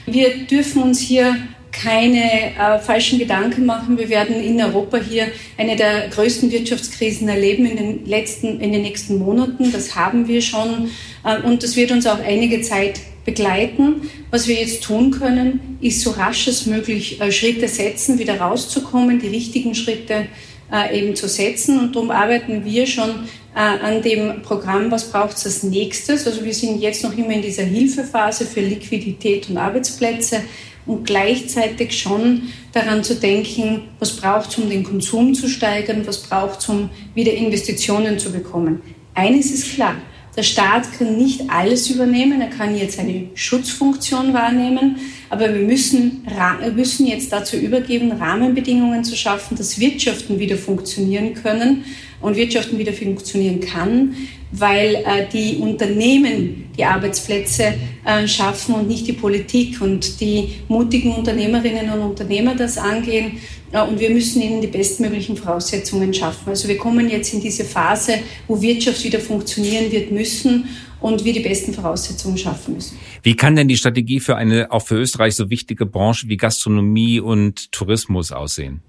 Wir 0.06 0.46
dürfen 0.46 0.82
uns 0.82 1.00
hier 1.00 1.36
keine 1.72 2.54
äh, 2.54 2.78
falschen 2.78 3.18
Gedanken 3.18 3.64
machen. 3.66 3.98
Wir 3.98 4.08
werden 4.08 4.36
in 4.36 4.60
Europa 4.60 4.98
hier 4.98 5.28
eine 5.56 5.74
der 5.74 6.08
größten 6.08 6.52
Wirtschaftskrisen 6.52 7.28
erleben 7.28 7.64
in 7.64 7.76
den 7.76 8.06
letzten, 8.06 8.60
in 8.60 8.72
den 8.72 8.82
nächsten 8.82 9.18
Monaten. 9.18 9.72
Das 9.72 9.96
haben 9.96 10.28
wir 10.28 10.42
schon. 10.42 10.90
Äh, 11.24 11.40
und 11.42 11.62
das 11.62 11.76
wird 11.76 11.90
uns 11.90 12.06
auch 12.06 12.20
einige 12.20 12.60
Zeit 12.60 13.00
begleiten. 13.24 14.10
Was 14.30 14.48
wir 14.48 14.56
jetzt 14.56 14.82
tun 14.82 15.10
können, 15.10 15.78
ist 15.80 16.02
so 16.02 16.10
rasch 16.10 16.46
als 16.46 16.66
möglich 16.66 17.20
äh, 17.20 17.32
Schritte 17.32 17.68
setzen, 17.68 18.18
wieder 18.18 18.38
rauszukommen, 18.38 19.20
die 19.20 19.28
richtigen 19.28 19.74
Schritte 19.74 20.26
äh, 20.70 20.98
eben 20.98 21.16
zu 21.16 21.28
setzen. 21.28 21.78
Und 21.78 21.96
darum 21.96 22.10
arbeiten 22.10 22.64
wir 22.64 22.86
schon 22.86 23.10
an 23.54 24.00
dem 24.00 24.42
Programm, 24.42 24.90
was 24.90 25.10
braucht 25.10 25.36
es 25.36 25.44
als 25.44 25.62
nächstes. 25.62 26.26
Also 26.26 26.44
wir 26.44 26.54
sind 26.54 26.80
jetzt 26.80 27.04
noch 27.04 27.16
immer 27.16 27.30
in 27.30 27.42
dieser 27.42 27.64
Hilfephase 27.64 28.46
für 28.46 28.60
Liquidität 28.60 29.50
und 29.50 29.58
Arbeitsplätze 29.58 30.42
und 30.86 31.04
gleichzeitig 31.04 31.98
schon 31.98 32.48
daran 32.72 33.04
zu 33.04 33.14
denken, 33.14 33.82
was 33.98 34.16
braucht 34.16 34.50
es, 34.50 34.58
um 34.58 34.70
den 34.70 34.82
Konsum 34.82 35.34
zu 35.34 35.48
steigern, 35.48 36.06
was 36.06 36.18
braucht 36.18 36.60
es, 36.60 36.68
um 36.68 36.90
wieder 37.14 37.32
Investitionen 37.32 38.18
zu 38.18 38.32
bekommen. 38.32 38.80
Eines 39.14 39.50
ist 39.50 39.74
klar, 39.74 39.96
der 40.36 40.42
Staat 40.42 40.92
kann 40.96 41.18
nicht 41.18 41.50
alles 41.50 41.90
übernehmen, 41.90 42.40
er 42.40 42.48
kann 42.48 42.76
jetzt 42.76 42.98
eine 42.98 43.28
Schutzfunktion 43.34 44.32
wahrnehmen, 44.32 44.96
aber 45.28 45.52
wir 45.52 45.60
müssen, 45.60 46.26
wir 46.60 46.72
müssen 46.72 47.06
jetzt 47.06 47.32
dazu 47.32 47.56
übergeben, 47.56 48.12
Rahmenbedingungen 48.12 49.04
zu 49.04 49.14
schaffen, 49.14 49.56
dass 49.56 49.78
Wirtschaften 49.78 50.38
wieder 50.38 50.56
funktionieren 50.56 51.34
können 51.34 51.84
und 52.22 52.36
Wirtschaften 52.36 52.78
wieder 52.78 52.94
funktionieren 52.94 53.60
kann, 53.60 54.14
weil 54.52 54.96
äh, 54.96 55.26
die 55.32 55.56
Unternehmen 55.56 56.70
die 56.76 56.84
Arbeitsplätze 56.84 57.74
äh, 58.04 58.26
schaffen 58.28 58.74
und 58.74 58.88
nicht 58.88 59.06
die 59.06 59.14
Politik. 59.14 59.80
Und 59.80 60.20
die 60.20 60.54
mutigen 60.68 61.14
Unternehmerinnen 61.14 61.90
und 61.90 62.10
Unternehmer 62.10 62.54
das 62.54 62.78
angehen 62.78 63.38
und 63.80 63.98
wir 63.98 64.10
müssen 64.10 64.42
ihnen 64.42 64.60
die 64.60 64.66
bestmöglichen 64.66 65.36
Voraussetzungen 65.36 66.12
schaffen. 66.12 66.50
Also 66.50 66.68
wir 66.68 66.76
kommen 66.76 67.08
jetzt 67.08 67.32
in 67.32 67.40
diese 67.40 67.64
Phase, 67.64 68.18
wo 68.46 68.60
Wirtschaft 68.60 69.02
wieder 69.02 69.18
funktionieren 69.18 69.90
wird 69.90 70.12
müssen 70.12 70.68
und 71.00 71.24
wir 71.24 71.32
die 71.32 71.40
besten 71.40 71.72
Voraussetzungen 71.72 72.36
schaffen 72.36 72.74
müssen. 72.74 72.98
Wie 73.22 73.34
kann 73.34 73.56
denn 73.56 73.68
die 73.68 73.76
Strategie 73.76 74.20
für 74.20 74.36
eine 74.36 74.70
auch 74.70 74.84
für 74.84 74.96
Österreich 74.96 75.34
so 75.34 75.48
wichtige 75.48 75.86
Branche 75.86 76.28
wie 76.28 76.36
Gastronomie 76.36 77.20
und 77.20 77.72
Tourismus 77.72 78.30
aussehen? 78.30 78.82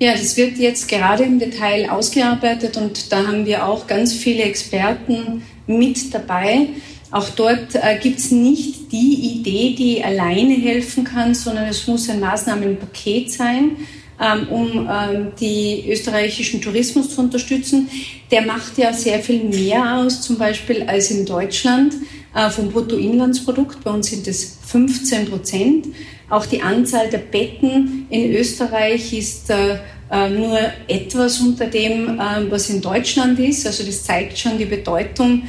Ja, 0.00 0.12
das 0.12 0.36
wird 0.36 0.58
jetzt 0.58 0.88
gerade 0.88 1.24
im 1.24 1.38
Detail 1.38 1.90
ausgearbeitet 1.90 2.76
und 2.76 3.10
da 3.12 3.26
haben 3.26 3.46
wir 3.46 3.66
auch 3.66 3.86
ganz 3.88 4.14
viele 4.14 4.44
Experten 4.44 5.42
mit 5.66 6.14
dabei. 6.14 6.68
Auch 7.10 7.30
dort 7.30 7.74
äh, 7.74 7.98
gibt 8.00 8.18
es 8.18 8.30
nicht 8.30 8.92
die 8.92 9.38
Idee, 9.38 9.74
die 9.74 10.04
alleine 10.04 10.54
helfen 10.54 11.04
kann, 11.04 11.34
sondern 11.34 11.66
es 11.66 11.86
muss 11.86 12.08
ein 12.10 12.20
Maßnahmenpaket 12.20 13.32
sein, 13.32 13.76
ähm, 14.20 14.48
um 14.48 14.88
ähm, 14.90 15.28
die 15.40 15.84
österreichischen 15.88 16.60
Tourismus 16.60 17.14
zu 17.14 17.20
unterstützen. 17.20 17.88
Der 18.30 18.42
macht 18.42 18.76
ja 18.76 18.92
sehr 18.92 19.20
viel 19.20 19.44
mehr 19.44 19.96
aus, 19.96 20.20
zum 20.20 20.36
Beispiel 20.36 20.82
als 20.82 21.10
in 21.10 21.24
Deutschland 21.24 21.94
äh, 22.34 22.50
vom 22.50 22.70
Bruttoinlandsprodukt. 22.70 23.82
Bei 23.84 23.90
uns 23.90 24.10
sind 24.10 24.28
es 24.28 24.58
15 24.66 25.30
Prozent. 25.30 25.86
Auch 26.30 26.46
die 26.46 26.62
Anzahl 26.62 27.08
der 27.08 27.18
Betten 27.18 28.06
in 28.10 28.34
Österreich 28.34 29.12
ist 29.12 29.50
äh, 29.50 29.78
äh, 30.10 30.28
nur 30.30 30.58
etwas 30.86 31.40
unter 31.40 31.66
dem, 31.66 32.18
was 32.50 32.70
in 32.70 32.80
Deutschland 32.80 33.38
ist. 33.38 33.66
Also 33.66 33.84
das 33.84 34.04
zeigt 34.04 34.38
schon 34.38 34.56
die 34.56 34.64
Bedeutung, 34.64 35.42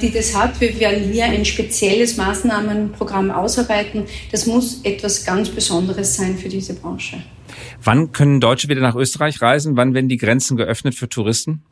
die 0.00 0.10
das 0.10 0.34
hat. 0.34 0.58
Wir 0.60 0.78
werden 0.80 1.12
hier 1.12 1.24
ein 1.24 1.44
spezielles 1.44 2.16
Maßnahmenprogramm 2.16 3.30
ausarbeiten. 3.30 4.04
Das 4.30 4.46
muss 4.46 4.80
etwas 4.84 5.24
ganz 5.24 5.50
Besonderes 5.50 6.16
sein 6.16 6.38
für 6.38 6.48
diese 6.48 6.74
Branche. 6.74 7.22
Wann 7.82 8.12
können 8.12 8.40
Deutsche 8.40 8.68
wieder 8.68 8.80
nach 8.80 8.94
Österreich 8.94 9.42
reisen? 9.42 9.76
Wann 9.76 9.92
werden 9.92 10.08
die 10.08 10.16
Grenzen 10.16 10.56
geöffnet 10.56 10.94
für 10.94 11.08
Touristen? 11.08 11.62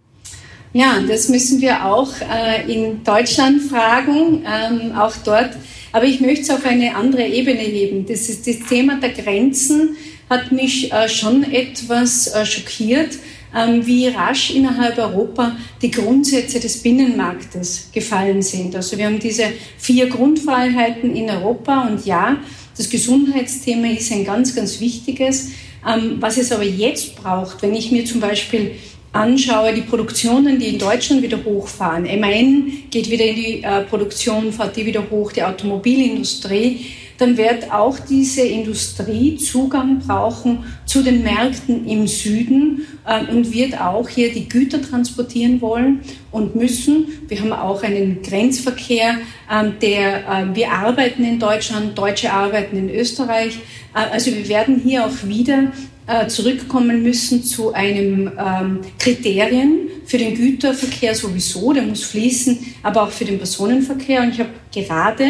Ja, 0.73 1.00
das 1.06 1.28
müssen 1.28 1.61
wir 1.61 1.84
auch 1.84 2.11
äh, 2.20 2.70
in 2.73 3.04
Deutschland 3.04 3.62
fragen, 3.62 4.44
ähm, 4.44 4.92
auch 4.99 5.14
dort. 5.25 5.50
Aber 5.94 6.06
ich 6.06 6.20
möchte 6.20 6.42
es 6.42 6.50
auf 6.50 6.66
eine 6.66 6.96
andere 6.96 7.24
Ebene 7.24 7.60
heben. 7.60 8.04
Das, 8.04 8.28
ist, 8.28 8.48
das 8.48 8.68
Thema 8.68 8.96
der 8.96 9.10
Grenzen 9.10 9.96
hat 10.28 10.50
mich 10.50 10.92
äh, 10.92 11.08
schon 11.08 11.44
etwas 11.44 12.34
äh, 12.34 12.44
schockiert, 12.44 13.16
ähm, 13.54 13.86
wie 13.86 14.08
rasch 14.08 14.50
innerhalb 14.50 14.98
Europa 14.98 15.56
die 15.82 15.92
Grundsätze 15.92 16.58
des 16.58 16.82
Binnenmarktes 16.82 17.90
gefallen 17.92 18.42
sind. 18.42 18.74
Also 18.74 18.98
wir 18.98 19.06
haben 19.06 19.20
diese 19.20 19.44
vier 19.78 20.08
Grundfreiheiten 20.08 21.14
in 21.14 21.30
Europa 21.30 21.86
und 21.86 22.04
ja, 22.04 22.38
das 22.76 22.90
Gesundheitsthema 22.90 23.86
ist 23.86 24.10
ein 24.10 24.24
ganz, 24.24 24.52
ganz 24.52 24.80
wichtiges. 24.80 25.50
Ähm, 25.86 26.16
was 26.18 26.38
es 26.38 26.50
aber 26.50 26.64
jetzt 26.64 27.14
braucht, 27.14 27.62
wenn 27.62 27.76
ich 27.76 27.92
mir 27.92 28.04
zum 28.04 28.18
Beispiel 28.18 28.72
anschaue, 29.14 29.73
die 29.73 29.83
Produktionen, 29.83 30.59
die 30.59 30.66
in 30.66 30.78
Deutschland 30.78 31.23
wieder 31.23 31.42
hochfahren, 31.44 32.04
MAN 32.21 32.73
geht 32.90 33.11
wieder 33.11 33.25
in 33.25 33.37
die 33.37 33.62
äh, 33.62 33.83
Produktion, 33.83 34.52
fährt 34.52 34.76
die 34.76 34.85
wieder 34.85 35.09
hoch, 35.11 35.33
die 35.33 35.42
Automobilindustrie, 35.42 36.87
dann 37.18 37.37
wird 37.37 37.73
auch 37.73 37.99
diese 38.00 38.42
Industrie 38.42 39.37
Zugang 39.37 40.00
brauchen 40.00 40.64
zu 40.85 41.02
den 41.02 41.23
Märkten 41.23 41.87
im 41.87 42.09
Süden 42.09 42.87
äh, 43.06 43.25
und 43.30 43.52
wird 43.52 43.80
auch 43.80 44.09
hier 44.09 44.33
die 44.33 44.49
Güter 44.49 44.83
transportieren 44.83 45.61
wollen 45.61 46.00
und 46.33 46.56
müssen. 46.56 47.06
Wir 47.28 47.40
haben 47.40 47.52
auch 47.52 47.85
einen 47.85 48.21
Grenzverkehr, 48.23 49.18
äh, 49.49 49.71
der 49.80 50.28
äh, 50.28 50.54
wir 50.56 50.73
arbeiten 50.73 51.25
in 51.25 51.38
Deutschland, 51.38 51.97
Deutsche 51.97 52.33
arbeiten 52.33 52.76
in 52.76 52.90
Österreich. 52.90 53.59
Äh, 53.94 54.11
also 54.12 54.33
wir 54.33 54.49
werden 54.49 54.80
hier 54.85 55.06
auch 55.06 55.25
wieder 55.25 55.73
äh, 56.06 56.26
zurückkommen 56.26 57.02
müssen 57.02 57.42
zu 57.42 57.73
einem 57.73 58.30
ähm, 58.38 58.80
Kriterien 58.99 59.88
für 60.04 60.18
den 60.18 60.34
Güterverkehr 60.34 61.14
sowieso, 61.14 61.73
der 61.73 61.82
muss 61.82 62.04
fließen, 62.04 62.58
aber 62.82 63.04
auch 63.04 63.11
für 63.11 63.25
den 63.25 63.38
Personenverkehr. 63.38 64.23
Und 64.23 64.30
ich 64.30 64.40
habe 64.40 64.50
gerade 64.73 65.25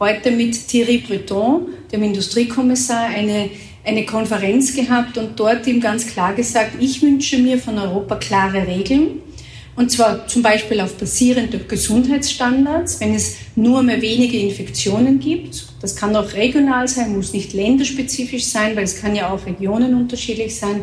heute 0.00 0.30
mit 0.30 0.66
Thierry 0.66 0.98
Breton, 0.98 1.68
dem 1.92 2.02
Industriekommissar, 2.02 3.06
eine, 3.06 3.50
eine 3.84 4.06
Konferenz 4.06 4.74
gehabt 4.74 5.18
und 5.18 5.38
dort 5.38 5.66
ihm 5.66 5.80
ganz 5.80 6.06
klar 6.06 6.34
gesagt, 6.34 6.72
ich 6.80 7.02
wünsche 7.02 7.38
mir 7.38 7.58
von 7.58 7.78
Europa 7.78 8.16
klare 8.16 8.66
Regeln. 8.66 9.20
Und 9.76 9.90
zwar 9.90 10.28
zum 10.28 10.42
Beispiel 10.42 10.80
auf 10.80 10.94
basierend 10.94 11.54
auf 11.54 11.66
Gesundheitsstandards, 11.66 13.00
wenn 13.00 13.14
es 13.14 13.36
nur 13.56 13.82
mehr 13.82 14.00
wenige 14.00 14.38
Infektionen 14.38 15.18
gibt. 15.18 15.66
Das 15.80 15.96
kann 15.96 16.14
auch 16.14 16.32
regional 16.34 16.86
sein, 16.86 17.16
muss 17.16 17.32
nicht 17.32 17.52
länderspezifisch 17.52 18.44
sein, 18.44 18.76
weil 18.76 18.84
es 18.84 19.00
kann 19.00 19.16
ja 19.16 19.30
auch 19.30 19.44
Regionen 19.46 19.94
unterschiedlich 19.94 20.54
sein 20.56 20.82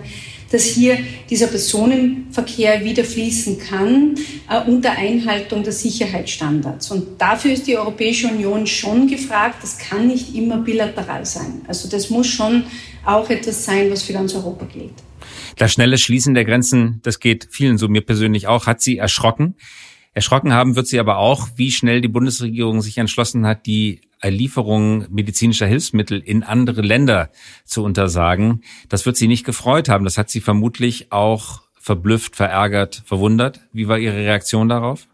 dass 0.51 0.63
hier 0.63 0.97
dieser 1.29 1.47
Personenverkehr 1.47 2.83
wieder 2.83 3.03
fließen 3.03 3.59
kann 3.59 4.15
äh, 4.49 4.61
unter 4.69 4.91
Einhaltung 4.91 5.63
der 5.63 5.73
Sicherheitsstandards. 5.73 6.91
Und 6.91 7.21
dafür 7.21 7.53
ist 7.53 7.67
die 7.67 7.77
Europäische 7.77 8.27
Union 8.27 8.67
schon 8.67 9.07
gefragt. 9.07 9.57
Das 9.61 9.77
kann 9.77 10.07
nicht 10.07 10.35
immer 10.35 10.57
bilateral 10.57 11.25
sein. 11.25 11.61
Also 11.67 11.89
das 11.89 12.09
muss 12.09 12.27
schon 12.27 12.63
auch 13.05 13.29
etwas 13.29 13.65
sein, 13.65 13.89
was 13.89 14.03
für 14.03 14.13
ganz 14.13 14.35
Europa 14.35 14.65
gilt. 14.65 14.93
Das 15.57 15.71
schnelle 15.71 15.97
Schließen 15.97 16.33
der 16.33 16.45
Grenzen, 16.45 16.99
das 17.03 17.19
geht 17.19 17.47
vielen 17.51 17.77
so, 17.77 17.87
mir 17.87 18.01
persönlich 18.01 18.47
auch, 18.47 18.67
hat 18.67 18.81
sie 18.81 18.97
erschrocken. 18.97 19.55
Erschrocken 20.13 20.53
haben 20.53 20.75
wird 20.75 20.87
sie 20.87 20.99
aber 20.99 21.17
auch, 21.17 21.49
wie 21.55 21.71
schnell 21.71 22.01
die 22.01 22.07
Bundesregierung 22.07 22.81
sich 22.81 22.97
entschlossen 22.97 23.45
hat, 23.45 23.65
die 23.65 24.01
Lieferung 24.29 25.05
medizinischer 25.09 25.65
Hilfsmittel 25.65 26.19
in 26.19 26.43
andere 26.43 26.81
Länder 26.81 27.31
zu 27.65 27.83
untersagen. 27.83 28.61
Das 28.89 29.05
wird 29.05 29.17
sie 29.17 29.27
nicht 29.27 29.45
gefreut 29.45 29.89
haben. 29.89 30.03
Das 30.03 30.17
hat 30.17 30.29
sie 30.29 30.41
vermutlich 30.41 31.11
auch 31.11 31.63
verblüfft, 31.73 32.35
verärgert, 32.35 33.01
verwundert. 33.05 33.61
Wie 33.73 33.87
war 33.87 33.97
Ihre 33.97 34.17
Reaktion 34.17 34.69
darauf? 34.69 35.07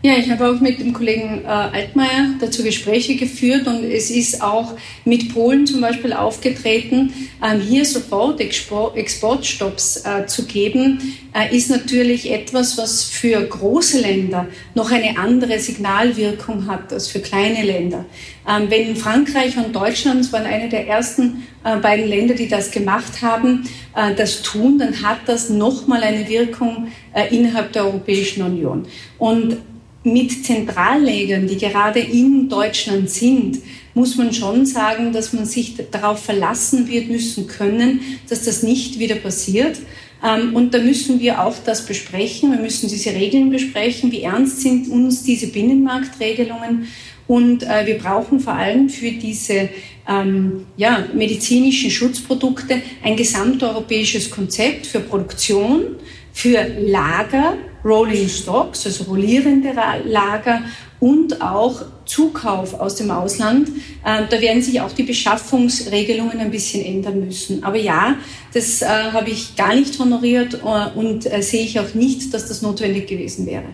Ja, 0.00 0.12
ich 0.16 0.30
habe 0.30 0.48
auch 0.48 0.60
mit 0.60 0.78
dem 0.78 0.92
Kollegen 0.92 1.42
äh, 1.44 1.48
Altmaier 1.48 2.34
dazu 2.38 2.62
Gespräche 2.62 3.16
geführt 3.16 3.66
und 3.66 3.82
es 3.82 4.12
ist 4.12 4.40
auch 4.40 4.76
mit 5.04 5.34
Polen 5.34 5.66
zum 5.66 5.80
Beispiel 5.80 6.12
aufgetreten. 6.12 7.12
Ähm, 7.42 7.60
hier 7.60 7.84
sofort 7.84 8.40
Expo 8.40 8.92
Exportstopps 8.94 10.04
äh, 10.04 10.26
zu 10.26 10.46
geben, 10.46 11.18
äh, 11.34 11.52
ist 11.52 11.68
natürlich 11.68 12.30
etwas, 12.30 12.78
was 12.78 13.02
für 13.02 13.40
große 13.40 14.00
Länder 14.00 14.46
noch 14.76 14.92
eine 14.92 15.18
andere 15.18 15.58
Signalwirkung 15.58 16.68
hat 16.68 16.92
als 16.92 17.08
für 17.08 17.18
kleine 17.18 17.64
Länder. 17.64 18.04
Ähm, 18.48 18.70
wenn 18.70 18.94
Frankreich 18.94 19.56
und 19.56 19.74
Deutschland, 19.74 20.32
waren 20.32 20.46
eine 20.46 20.68
der 20.68 20.86
ersten 20.86 21.42
äh, 21.64 21.76
beiden 21.76 22.06
Länder, 22.06 22.34
die 22.34 22.46
das 22.46 22.70
gemacht 22.70 23.20
haben, 23.20 23.68
äh, 23.96 24.14
das 24.14 24.42
tun, 24.42 24.78
dann 24.78 25.02
hat 25.02 25.18
das 25.26 25.50
nochmal 25.50 26.04
eine 26.04 26.28
Wirkung 26.28 26.86
äh, 27.12 27.34
innerhalb 27.34 27.72
der 27.72 27.84
Europäischen 27.84 28.42
Union. 28.42 28.86
Und 29.18 29.58
mit 30.04 30.44
Zentrallegern, 30.44 31.46
die 31.46 31.58
gerade 31.58 32.00
in 32.00 32.48
Deutschland 32.48 33.10
sind, 33.10 33.58
muss 33.94 34.16
man 34.16 34.32
schon 34.32 34.64
sagen, 34.64 35.12
dass 35.12 35.32
man 35.32 35.44
sich 35.44 35.74
darauf 35.90 36.22
verlassen 36.22 36.88
wird 36.88 37.08
müssen 37.08 37.48
können, 37.48 38.00
dass 38.28 38.44
das 38.44 38.62
nicht 38.62 38.98
wieder 38.98 39.16
passiert. 39.16 39.78
Ähm, 40.24 40.54
und 40.54 40.72
da 40.72 40.78
müssen 40.78 41.20
wir 41.20 41.44
auch 41.44 41.56
das 41.64 41.84
besprechen. 41.84 42.52
Wir 42.52 42.60
müssen 42.60 42.88
diese 42.88 43.10
Regeln 43.10 43.50
besprechen. 43.50 44.12
Wie 44.12 44.22
ernst 44.22 44.60
sind 44.60 44.88
uns 44.88 45.24
diese 45.24 45.48
Binnenmarktregelungen? 45.48 46.86
Und 47.26 47.62
äh, 47.62 47.86
wir 47.86 47.98
brauchen 47.98 48.40
vor 48.40 48.54
allem 48.54 48.88
für 48.88 49.10
diese 49.12 49.68
ähm, 50.08 50.66
ja, 50.76 51.04
medizinischen 51.12 51.90
Schutzprodukte 51.90 52.80
ein 53.04 53.16
gesamteuropäisches 53.16 54.30
Konzept 54.30 54.86
für 54.86 55.00
Produktion, 55.00 55.96
für 56.32 56.66
Lager, 56.78 57.58
Rolling 57.84 58.28
Stocks, 58.28 58.86
also 58.86 59.04
rollierende 59.04 59.72
Lager 60.04 60.62
und 61.00 61.40
auch 61.40 61.82
Zukauf 62.04 62.74
aus 62.74 62.96
dem 62.96 63.10
Ausland. 63.10 63.68
Äh, 64.04 64.24
da 64.28 64.40
werden 64.40 64.62
sich 64.62 64.80
auch 64.80 64.92
die 64.92 65.04
Beschaffungsregelungen 65.04 66.38
ein 66.40 66.50
bisschen 66.50 66.84
ändern 66.84 67.24
müssen. 67.24 67.62
Aber 67.62 67.76
ja, 67.76 68.16
das 68.52 68.82
äh, 68.82 68.86
habe 68.86 69.30
ich 69.30 69.54
gar 69.56 69.74
nicht 69.74 69.98
honoriert 69.98 70.54
äh, 70.54 70.98
und 70.98 71.30
äh, 71.32 71.42
sehe 71.42 71.64
ich 71.64 71.78
auch 71.78 71.94
nicht, 71.94 72.34
dass 72.34 72.48
das 72.48 72.62
notwendig 72.62 73.06
gewesen 73.06 73.46
wäre. 73.46 73.66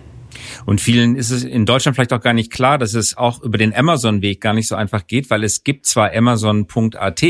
Und 0.67 0.81
vielen 0.81 1.17
ist 1.17 1.31
es 1.31 1.45
in 1.45 1.67
Deutschland 1.67 1.97
vielleicht 1.97 2.13
auch 2.13 2.21
gar 2.21 2.33
nicht 2.33 2.53
klar, 2.53 2.79
dass 2.79 2.95
es 2.95 3.17
auch 3.17 3.43
über 3.43 3.59
den 3.59 3.75
Amazon-Weg 3.75 4.41
gar 4.41 4.55
nicht 4.55 4.69
so 4.69 4.75
einfach 4.75 5.07
geht, 5.07 5.31
weil 5.31 5.45
es 5.45 5.65
gibt 5.65 5.87
zwar 5.87 6.15
Amazon.at, 6.15 7.23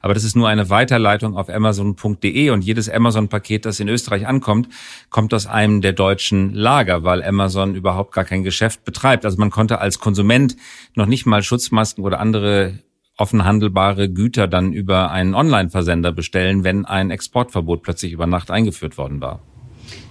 aber 0.00 0.14
das 0.14 0.24
ist 0.24 0.36
nur 0.36 0.48
eine 0.48 0.70
Weiterleitung 0.70 1.36
auf 1.36 1.48
Amazon.de 1.48 2.50
und 2.50 2.62
jedes 2.62 2.88
Amazon-Paket, 2.88 3.66
das 3.66 3.80
in 3.80 3.88
Österreich 3.88 4.26
ankommt, 4.26 4.68
kommt 5.10 5.34
aus 5.34 5.46
einem 5.46 5.80
der 5.80 5.92
deutschen 5.92 6.54
Lager, 6.54 7.04
weil 7.04 7.22
Amazon 7.22 7.74
überhaupt 7.74 8.12
gar 8.12 8.24
kein 8.24 8.42
Geschäft 8.42 8.84
betreibt. 8.84 9.24
Also 9.24 9.38
man 9.38 9.50
konnte 9.50 9.80
als 9.80 9.98
Konsument 9.98 10.56
noch 10.94 11.06
nicht 11.06 11.26
mal 11.26 11.42
Schutzmasken 11.42 12.04
oder 12.04 12.20
andere 12.20 12.78
offen 13.16 13.44
handelbare 13.44 14.08
Güter 14.08 14.48
dann 14.48 14.72
über 14.72 15.10
einen 15.10 15.34
Online-Versender 15.34 16.12
bestellen, 16.12 16.64
wenn 16.64 16.84
ein 16.84 17.10
Exportverbot 17.10 17.82
plötzlich 17.82 18.12
über 18.12 18.26
Nacht 18.26 18.50
eingeführt 18.50 18.98
worden 18.98 19.20
war. 19.20 19.42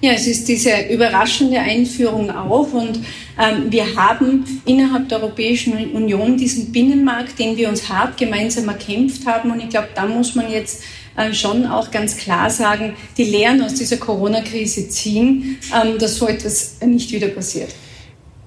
Ja, 0.01 0.13
es 0.13 0.25
ist 0.25 0.47
diese 0.47 0.71
überraschende 0.89 1.59
Einführung 1.59 2.31
auch 2.31 2.73
und 2.73 2.99
ähm, 3.39 3.71
wir 3.71 3.95
haben 3.95 4.43
innerhalb 4.65 5.09
der 5.09 5.21
Europäischen 5.21 5.93
Union 5.93 6.37
diesen 6.37 6.71
Binnenmarkt, 6.71 7.37
den 7.37 7.55
wir 7.55 7.69
uns 7.69 7.87
hart 7.87 8.17
gemeinsam 8.17 8.67
erkämpft 8.67 9.27
haben 9.27 9.51
und 9.51 9.59
ich 9.59 9.69
glaube, 9.69 9.89
da 9.93 10.07
muss 10.07 10.33
man 10.33 10.51
jetzt 10.51 10.81
äh, 11.15 11.33
schon 11.33 11.65
auch 11.65 11.91
ganz 11.91 12.17
klar 12.17 12.49
sagen, 12.49 12.93
die 13.17 13.25
Lehren 13.25 13.61
aus 13.61 13.75
dieser 13.75 13.97
Corona-Krise 13.97 14.89
ziehen, 14.89 15.59
ähm, 15.73 15.99
dass 15.99 16.15
so 16.15 16.27
etwas 16.27 16.77
nicht 16.83 17.11
wieder 17.11 17.27
passiert. 17.27 17.69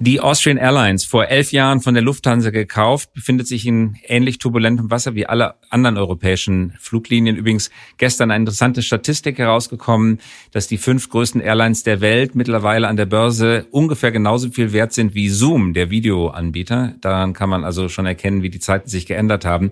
Die 0.01 0.21
Austrian 0.21 0.57
Airlines, 0.57 1.05
vor 1.05 1.29
elf 1.29 1.53
Jahren 1.53 1.81
von 1.81 1.95
der 1.95 2.03
Lufthansa 2.03 2.51
gekauft, 2.51 3.15
befindet 3.15 3.47
sich 3.47 3.65
in 3.65 3.97
ähnlich 4.09 4.39
turbulentem 4.39 4.91
Wasser 4.91 5.15
wie 5.15 5.27
alle 5.27 5.55
anderen 5.71 5.97
europäischen 5.97 6.75
Fluglinien. 6.81 7.37
Übrigens 7.37 7.71
gestern 7.97 8.33
eine 8.33 8.43
interessante 8.43 8.83
Statistik 8.83 9.39
herausgekommen, 9.39 10.19
dass 10.51 10.67
die 10.67 10.79
fünf 10.79 11.09
größten 11.11 11.41
Airlines 11.41 11.85
der 11.85 12.01
Welt 12.01 12.35
mittlerweile 12.35 12.89
an 12.89 12.97
der 12.97 13.07
Börse 13.07 13.67
ungefähr 13.71 14.11
genauso 14.11 14.51
viel 14.51 14.73
wert 14.73 14.93
sind 14.93 15.15
wie 15.15 15.29
Zoom, 15.29 15.75
der 15.75 15.91
Videoanbieter. 15.91 16.97
Daran 17.01 17.33
kann 17.33 17.49
man 17.49 17.63
also 17.63 17.89
schon 17.89 18.05
erkennen, 18.05 18.43
wie 18.43 18.51
die 18.51 18.61
Zeiten 18.61 18.89
sich 18.89 19.07
geändert 19.07 19.45
haben. 19.45 19.71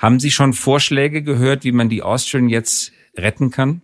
Haben 0.00 0.18
Sie 0.18 0.32
schon 0.32 0.52
Vorschläge 0.52 1.22
gehört, 1.22 1.62
wie 1.62 1.72
man 1.72 1.88
die 1.88 2.02
Austrian 2.02 2.48
jetzt 2.48 2.90
retten 3.16 3.52
kann? 3.52 3.82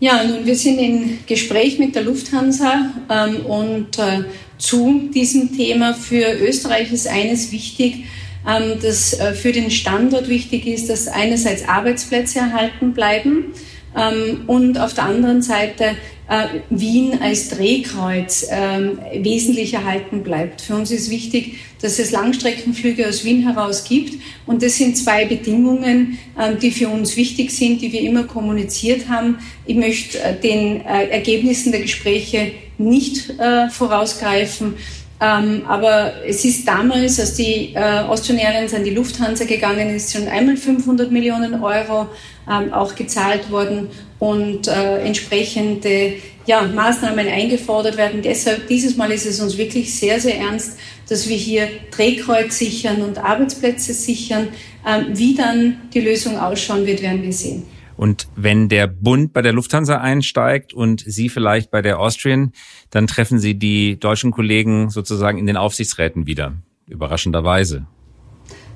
Ja, 0.00 0.22
nun, 0.22 0.46
wir 0.46 0.54
sind 0.54 0.78
in 0.78 1.18
Gespräch 1.26 1.80
mit 1.80 1.96
der 1.96 2.04
Lufthansa 2.04 2.92
ähm, 3.10 3.44
und 3.44 3.98
äh, 3.98 4.22
zu 4.58 5.08
diesem 5.14 5.56
Thema. 5.56 5.94
Für 5.94 6.38
Österreich 6.40 6.92
ist 6.92 7.08
eines 7.08 7.52
wichtig, 7.52 8.04
ähm, 8.46 8.78
dass 8.80 9.12
äh, 9.14 9.34
für 9.34 9.52
den 9.52 9.70
Standort 9.70 10.28
wichtig 10.28 10.66
ist, 10.66 10.88
dass 10.88 11.08
einerseits 11.08 11.68
Arbeitsplätze 11.68 12.38
erhalten 12.38 12.92
bleiben 12.92 13.52
ähm, 13.96 14.42
und 14.46 14.78
auf 14.78 14.94
der 14.94 15.04
anderen 15.04 15.42
Seite 15.42 15.96
äh, 16.28 16.60
Wien 16.70 17.18
als 17.20 17.48
Drehkreuz 17.50 18.46
ähm, 18.50 19.00
wesentlich 19.12 19.74
erhalten 19.74 20.22
bleibt. 20.22 20.60
Für 20.60 20.76
uns 20.76 20.90
ist 20.90 21.10
wichtig, 21.10 21.58
dass 21.82 21.98
es 21.98 22.10
Langstreckenflüge 22.10 23.08
aus 23.08 23.24
Wien 23.24 23.42
heraus 23.42 23.84
gibt. 23.84 24.14
Und 24.46 24.62
das 24.62 24.76
sind 24.76 24.96
zwei 24.96 25.24
Bedingungen, 25.26 26.18
die 26.60 26.72
für 26.72 26.88
uns 26.88 27.16
wichtig 27.16 27.52
sind, 27.52 27.80
die 27.80 27.92
wir 27.92 28.00
immer 28.00 28.24
kommuniziert 28.24 29.08
haben. 29.08 29.38
Ich 29.64 29.76
möchte 29.76 30.18
den 30.42 30.80
Ergebnissen 30.80 31.70
der 31.70 31.82
Gespräche 31.82 32.50
nicht 32.78 33.30
äh, 33.38 33.68
vorausgreifen. 33.68 34.74
Ähm, 35.20 35.62
aber 35.66 36.12
es 36.26 36.44
ist 36.44 36.66
damals, 36.66 37.18
als 37.18 37.34
die 37.34 37.72
äh, 37.74 37.80
Austrian 37.80 38.38
Airlines 38.38 38.72
an 38.72 38.84
die 38.84 38.90
Lufthansa 38.90 39.44
gegangen 39.44 39.90
ist, 39.90 40.12
schon 40.12 40.28
einmal 40.28 40.56
500 40.56 41.10
Millionen 41.10 41.60
Euro 41.60 42.06
ähm, 42.48 42.72
auch 42.72 42.94
gezahlt 42.94 43.50
worden 43.50 43.88
und 44.20 44.68
äh, 44.68 44.98
entsprechende 45.04 46.14
ja, 46.46 46.62
Maßnahmen 46.62 47.26
eingefordert 47.26 47.96
werden. 47.96 48.22
Deshalb, 48.22 48.68
dieses 48.68 48.96
Mal 48.96 49.10
ist 49.10 49.26
es 49.26 49.40
uns 49.40 49.58
wirklich 49.58 49.92
sehr, 49.92 50.20
sehr 50.20 50.38
ernst, 50.38 50.78
dass 51.08 51.28
wir 51.28 51.36
hier 51.36 51.68
Drehkreuz 51.90 52.56
sichern 52.56 53.02
und 53.02 53.18
Arbeitsplätze 53.18 53.92
sichern. 53.94 54.48
Ähm, 54.86 55.06
wie 55.10 55.34
dann 55.34 55.80
die 55.92 56.00
Lösung 56.00 56.38
ausschauen 56.38 56.86
wird, 56.86 57.02
werden 57.02 57.22
wir 57.22 57.32
sehen. 57.32 57.66
Und 57.98 58.28
wenn 58.36 58.68
der 58.68 58.86
Bund 58.86 59.32
bei 59.32 59.42
der 59.42 59.52
Lufthansa 59.52 59.98
einsteigt 59.98 60.72
und 60.72 61.02
Sie 61.04 61.28
vielleicht 61.28 61.70
bei 61.70 61.82
der 61.82 61.98
Austrian, 61.98 62.52
dann 62.90 63.08
treffen 63.08 63.40
Sie 63.40 63.58
die 63.58 63.98
deutschen 63.98 64.30
Kollegen 64.30 64.88
sozusagen 64.88 65.36
in 65.36 65.46
den 65.46 65.56
Aufsichtsräten 65.56 66.26
wieder. 66.26 66.54
Überraschenderweise. 66.86 67.86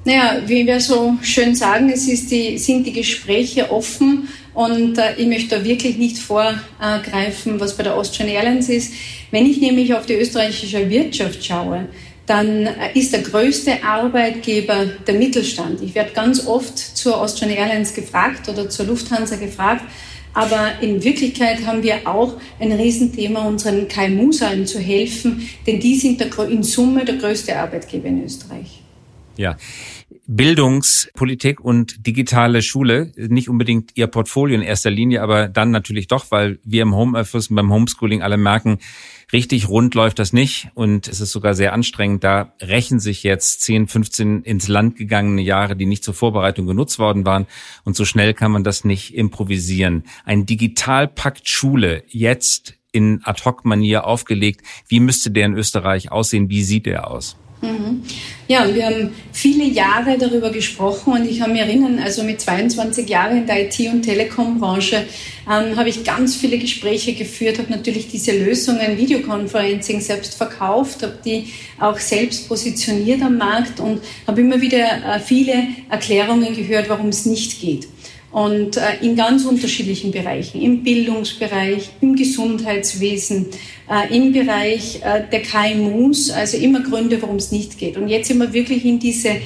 Naja, 0.05 0.43
wie 0.47 0.67
wir 0.67 0.81
so 0.81 1.15
schön 1.23 1.55
sagen, 1.55 1.89
es 1.89 2.09
ist 2.09 2.33
die, 2.33 2.59
sind 2.59 2.85
die 2.85 2.93
Gespräche 2.93 3.71
offen 3.71 4.29
und 4.53 4.99
äh, 4.99 5.15
ich 5.17 5.29
möchte 5.29 5.57
da 5.57 5.65
wirklich 5.65 5.97
nicht 5.97 6.19
vorgreifen, 6.19 7.61
was 7.61 7.77
bei 7.77 7.85
der 7.85 7.95
Austrian 7.95 8.29
Airlines 8.29 8.69
ist. 8.69 8.93
Wenn 9.31 9.47
ich 9.47 9.61
nämlich 9.61 9.95
auf 9.95 10.05
die 10.05 10.15
österreichische 10.15 10.91
Wirtschaft 10.91 11.45
schaue, 11.45 11.87
dann 12.33 12.66
ist 12.95 13.12
der 13.12 13.21
größte 13.21 13.85
Arbeitgeber 13.85 14.87
der 15.07 15.14
Mittelstand. 15.14 15.83
Ich 15.83 15.95
werde 15.95 16.12
ganz 16.12 16.47
oft 16.47 16.79
zur 16.79 17.21
Austrian 17.21 17.51
Airlines 17.51 17.92
gefragt 17.92 18.49
oder 18.49 18.71
zur 18.71 18.87
Lufthansa 18.87 19.37
gefragt, 19.37 19.85
aber 20.33 20.81
in 20.81 21.05
Wirklichkeit 21.05 21.66
haben 21.66 21.83
wir 21.83 22.09
auch 22.09 22.40
ein 22.59 22.73
Riesenthema, 22.73 23.47
unseren 23.47 23.87
KMUs 23.87 24.40
allen 24.40 24.66
zu 24.66 24.79
helfen, 24.79 25.47
denn 25.66 25.79
die 25.79 25.95
sind 25.97 26.21
der, 26.21 26.31
in 26.49 26.62
Summe 26.62 27.05
der 27.05 27.16
größte 27.16 27.55
Arbeitgeber 27.55 28.09
in 28.09 28.25
Österreich. 28.25 28.81
Ja. 29.37 29.59
Bildungspolitik 30.27 31.61
und 31.61 32.07
digitale 32.07 32.62
Schule, 32.62 33.12
nicht 33.16 33.51
unbedingt 33.51 33.90
Ihr 33.97 34.07
Portfolio 34.07 34.57
in 34.57 34.62
erster 34.62 34.90
Linie, 34.90 35.21
aber 35.21 35.49
dann 35.49 35.71
natürlich 35.71 36.07
doch, 36.07 36.31
weil 36.31 36.59
wir 36.64 36.83
im 36.83 36.95
Homeoffice 36.95 37.49
und 37.49 37.57
beim 37.57 37.71
Homeschooling 37.71 38.23
alle 38.23 38.38
merken, 38.38 38.79
Richtig 39.33 39.68
rund 39.68 39.95
läuft 39.95 40.18
das 40.18 40.35
nicht 40.35 40.68
und 40.75 41.09
es 41.09 41.21
ist 41.21 41.33
sogar 41.33 41.55
sehr 41.55 41.73
anstrengend. 41.73 42.23
Da 42.23 42.53
rächen 42.61 43.01
sich 43.01 43.23
jetzt 43.23 43.62
10, 43.62 43.88
15 43.88 44.42
ins 44.42 44.68
Land 44.68 44.97
gegangene 44.97 45.40
Jahre, 45.40 45.75
die 45.75 45.87
nicht 45.87 46.05
zur 46.05 46.12
Vorbereitung 46.12 46.66
genutzt 46.66 46.99
worden 46.99 47.25
waren. 47.25 47.47
Und 47.85 47.97
so 47.97 48.05
schnell 48.05 48.35
kann 48.35 48.53
man 48.53 48.62
das 48.62 48.85
nicht 48.85 49.14
improvisieren. 49.14 50.05
Ein 50.27 50.45
Digitalpakt 50.45 51.49
Schule 51.49 52.05
jetzt 52.09 52.75
in 52.92 53.23
Ad-Hoc-Manier 53.25 54.07
aufgelegt. 54.07 54.61
Wie 54.87 55.01
müsste 55.01 55.31
der 55.31 55.47
in 55.47 55.55
Österreich 55.55 56.12
aussehen? 56.12 56.51
Wie 56.51 56.62
sieht 56.62 56.85
der 56.85 57.11
aus? 57.11 57.38
Mhm. 57.62 58.03
Ja, 58.48 58.75
wir 58.75 58.87
haben 58.87 59.11
viele 59.33 59.64
Jahre 59.64 60.18
darüber 60.18 60.51
gesprochen 60.51 61.12
und 61.12 61.31
ich 61.31 61.38
kann 61.38 61.53
mich 61.53 61.61
erinnern, 61.61 62.01
also 62.01 62.25
mit 62.25 62.40
22 62.40 63.09
Jahren 63.09 63.38
in 63.38 63.46
der 63.46 63.66
IT- 63.66 63.92
und 63.92 64.03
Telekom-Branche 64.03 65.05
ähm, 65.48 65.77
habe 65.77 65.88
ich 65.88 66.03
ganz 66.03 66.35
viele 66.35 66.59
Gespräche 66.59 67.14
geführt, 67.14 67.59
habe 67.59 67.70
natürlich 67.70 68.09
diese 68.09 68.33
Lösungen, 68.33 68.98
Videoconferencing 68.98 70.01
selbst 70.01 70.35
verkauft, 70.35 71.05
habe 71.05 71.18
die 71.25 71.53
auch 71.79 71.98
selbst 71.98 72.48
positioniert 72.48 73.22
am 73.22 73.38
Markt 73.38 73.79
und 73.79 74.03
habe 74.27 74.40
immer 74.40 74.61
wieder 74.61 75.14
äh, 75.14 75.20
viele 75.20 75.68
Erklärungen 75.88 76.55
gehört, 76.55 76.88
warum 76.88 77.09
es 77.09 77.27
nicht 77.27 77.61
geht. 77.61 77.87
Und 78.33 78.79
äh, 78.79 78.97
in 79.03 79.14
ganz 79.14 79.45
unterschiedlichen 79.45 80.11
Bereichen, 80.11 80.62
im 80.62 80.83
Bildungsbereich, 80.83 81.90
im 82.01 82.16
Gesundheitswesen, 82.16 83.47
äh, 83.90 84.16
im 84.16 84.33
Bereich 84.33 85.01
äh, 85.05 85.23
der 85.31 85.42
KMUs, 85.42 86.31
also 86.31 86.57
immer 86.57 86.81
Gründe, 86.81 87.21
warum 87.21 87.37
es 87.37 87.53
nicht 87.53 87.79
geht. 87.79 87.99
Und 87.99 88.09
jetzt 88.09 88.29
sind 88.29 88.38
wir 88.38 88.55
wirklich 88.55 88.87
in 88.87 88.99
diese 88.99 89.37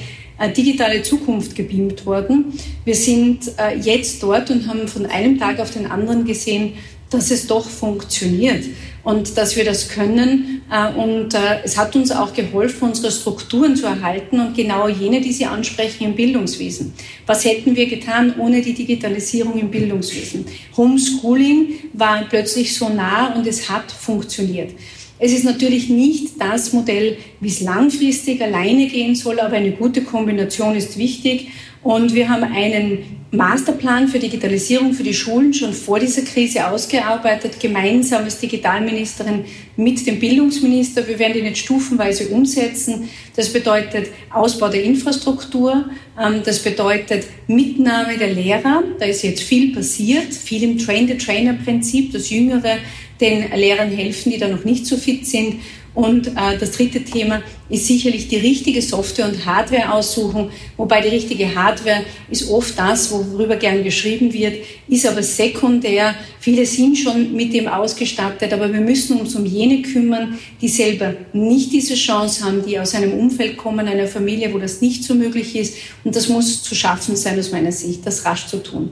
digitale 0.55 1.01
Zukunft 1.01 1.55
gebeamt 1.55 2.05
worden. 2.05 2.53
Wir 2.85 2.95
sind 2.95 3.51
äh, 3.57 3.77
jetzt 3.77 4.21
dort 4.21 4.49
und 4.51 4.67
haben 4.67 4.87
von 4.87 5.05
einem 5.05 5.39
Tag 5.39 5.59
auf 5.59 5.71
den 5.71 5.87
anderen 5.87 6.25
gesehen, 6.25 6.73
dass 7.09 7.31
es 7.31 7.47
doch 7.47 7.67
funktioniert 7.67 8.65
und 9.03 9.37
dass 9.37 9.55
wir 9.55 9.63
das 9.63 9.87
können. 9.87 10.61
Äh, 10.69 10.93
und 10.93 11.33
äh, 11.33 11.61
es 11.63 11.77
hat 11.77 11.95
uns 11.95 12.11
auch 12.11 12.33
geholfen, 12.33 12.89
unsere 12.89 13.11
Strukturen 13.11 13.75
zu 13.75 13.85
erhalten 13.85 14.39
und 14.39 14.55
genau 14.55 14.87
jene, 14.87 15.21
die 15.21 15.31
Sie 15.31 15.45
ansprechen 15.45 16.03
im 16.03 16.15
Bildungswesen. 16.15 16.93
Was 17.25 17.45
hätten 17.45 17.75
wir 17.75 17.87
getan 17.87 18.35
ohne 18.37 18.61
die 18.61 18.73
Digitalisierung 18.73 19.57
im 19.57 19.71
Bildungswesen? 19.71 20.45
Homeschooling 20.75 21.75
war 21.93 22.25
plötzlich 22.29 22.75
so 22.75 22.89
nah 22.89 23.33
und 23.33 23.47
es 23.47 23.69
hat 23.69 23.91
funktioniert. 23.91 24.71
Es 25.19 25.31
ist 25.31 25.45
natürlich 25.45 25.89
nicht 25.89 26.39
das 26.39 26.73
Modell, 26.73 27.17
wie 27.39 27.47
es 27.47 27.61
langfristig 27.61 28.41
alleine 28.41 28.87
gehen 28.87 29.15
soll, 29.15 29.39
aber 29.39 29.55
eine 29.55 29.71
gute 29.71 30.03
Kombination 30.03 30.75
ist 30.75 30.97
wichtig. 30.97 31.47
Und 31.83 32.13
wir 32.13 32.29
haben 32.29 32.43
einen 32.43 33.17
Masterplan 33.31 34.07
für 34.07 34.19
Digitalisierung 34.19 34.93
für 34.93 35.03
die 35.03 35.13
Schulen 35.13 35.53
schon 35.53 35.73
vor 35.73 35.99
dieser 35.99 36.21
Krise 36.21 36.67
ausgearbeitet, 36.67 37.59
gemeinsam 37.59 38.23
als 38.23 38.39
Digitalministerin 38.39 39.45
mit 39.75 40.05
dem 40.07 40.19
Bildungsminister. 40.19 41.07
Wir 41.07 41.19
werden 41.19 41.37
ihn 41.37 41.45
jetzt 41.45 41.59
stufenweise 41.59 42.27
umsetzen. 42.29 43.09
Das 43.35 43.51
bedeutet 43.51 44.09
Ausbau 44.33 44.69
der 44.69 44.83
Infrastruktur, 44.83 45.85
ähm, 46.21 46.41
das 46.45 46.59
bedeutet 46.59 47.25
Mitnahme 47.47 48.17
der 48.17 48.33
Lehrer. 48.33 48.83
Da 48.99 49.05
ist 49.05 49.23
jetzt 49.23 49.43
viel 49.43 49.73
passiert, 49.73 50.33
viel 50.33 50.63
im 50.63 50.77
Train-the-Trainer-Prinzip, 50.77 52.13
dass 52.13 52.29
Jüngere 52.29 52.77
den 53.19 53.51
Lehrern 53.55 53.91
helfen, 53.91 54.31
die 54.31 54.37
da 54.37 54.47
noch 54.47 54.63
nicht 54.63 54.85
so 54.85 54.97
fit 54.97 55.25
sind. 55.25 55.55
Und 55.97 56.27
äh, 56.27 56.59
das 56.59 56.73
dritte 56.73 57.03
Thema 57.03 57.41
ist 57.69 57.87
sicherlich 57.87 58.27
die 58.27 58.37
richtige 58.37 58.83
Software- 58.83 59.25
und 59.25 59.43
Hardware-Aussuchung, 59.47 60.51
wobei 60.77 61.01
die 61.01 61.07
richtige 61.07 61.55
Hardware 61.55 62.03
ist 62.29 62.51
oft 62.51 62.77
das, 62.77 63.09
worüber 63.09 63.55
gern 63.55 63.83
geschrieben 63.83 64.31
wird, 64.31 64.57
ist 64.87 65.07
aber 65.07 65.23
sekundär. 65.23 66.13
Viele 66.39 66.67
sind 66.67 66.99
schon 66.99 67.33
mit 67.33 67.51
dem 67.51 67.67
ausgestattet, 67.67 68.53
aber 68.53 68.71
wir 68.71 68.79
müssen 68.79 69.19
uns 69.19 69.33
um 69.33 69.43
jene 69.43 69.81
kümmern, 69.81 70.37
die 70.61 70.69
selber 70.69 71.15
nicht 71.33 71.73
diese 71.73 71.95
Chance 71.95 72.45
haben, 72.45 72.63
die 72.63 72.79
aus 72.79 72.93
einem 72.93 73.13
Umfeld 73.13 73.57
kommen, 73.57 73.87
einer 73.87 74.07
Familie, 74.07 74.53
wo 74.53 74.59
das 74.59 74.81
nicht 74.81 75.03
so 75.03 75.15
möglich 75.15 75.55
ist. 75.55 75.77
Und 76.03 76.15
das 76.15 76.29
muss 76.29 76.61
zu 76.61 76.75
schaffen 76.75 77.15
sein 77.15 77.39
aus 77.39 77.51
meiner 77.51 77.71
Sicht, 77.71 78.05
das 78.05 78.23
rasch 78.23 78.45
zu 78.45 78.61
tun. 78.61 78.91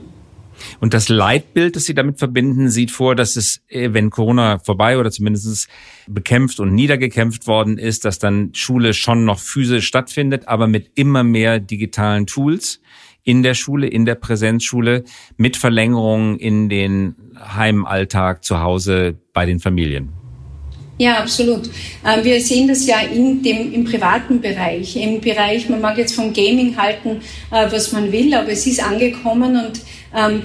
Und 0.80 0.94
das 0.94 1.08
Leitbild, 1.08 1.76
das 1.76 1.84
Sie 1.84 1.94
damit 1.94 2.18
verbinden, 2.18 2.68
sieht 2.68 2.90
vor, 2.90 3.14
dass 3.14 3.36
es, 3.36 3.60
äh, 3.68 3.92
wenn 3.92 4.10
Corona 4.10 4.58
vorbei 4.58 4.98
oder 4.98 5.10
zumindest 5.10 5.68
bekämpft 6.06 6.60
und 6.60 6.74
niedergekämpft 6.74 7.46
worden 7.46 7.78
ist, 7.78 8.04
dass 8.04 8.18
dann 8.18 8.50
Schule 8.54 8.94
schon 8.94 9.24
noch 9.24 9.38
physisch 9.38 9.86
stattfindet, 9.86 10.48
aber 10.48 10.66
mit 10.66 10.90
immer 10.94 11.24
mehr 11.24 11.58
digitalen 11.58 12.26
Tools 12.26 12.80
in 13.24 13.42
der 13.42 13.54
Schule, 13.54 13.88
in 13.88 14.04
der 14.04 14.14
Präsenzschule, 14.14 15.04
mit 15.36 15.56
Verlängerungen 15.56 16.38
in 16.38 16.68
den 16.68 17.16
Heimalltag 17.36 18.44
zu 18.44 18.60
Hause 18.60 19.16
bei 19.32 19.46
den 19.46 19.58
Familien. 19.58 20.12
Ja, 20.98 21.18
absolut. 21.18 21.68
Ähm, 22.06 22.24
wir 22.24 22.40
sehen 22.40 22.68
das 22.68 22.86
ja 22.86 23.00
in 23.00 23.42
dem, 23.42 23.72
im 23.72 23.84
privaten 23.84 24.40
Bereich, 24.40 24.96
im 24.96 25.20
Bereich, 25.20 25.68
man 25.68 25.82
mag 25.82 25.98
jetzt 25.98 26.14
vom 26.14 26.32
Gaming 26.32 26.76
halten, 26.76 27.20
äh, 27.50 27.70
was 27.70 27.92
man 27.92 28.12
will, 28.12 28.32
aber 28.32 28.48
es 28.48 28.66
ist 28.66 28.82
angekommen 28.82 29.56
und 29.56 29.82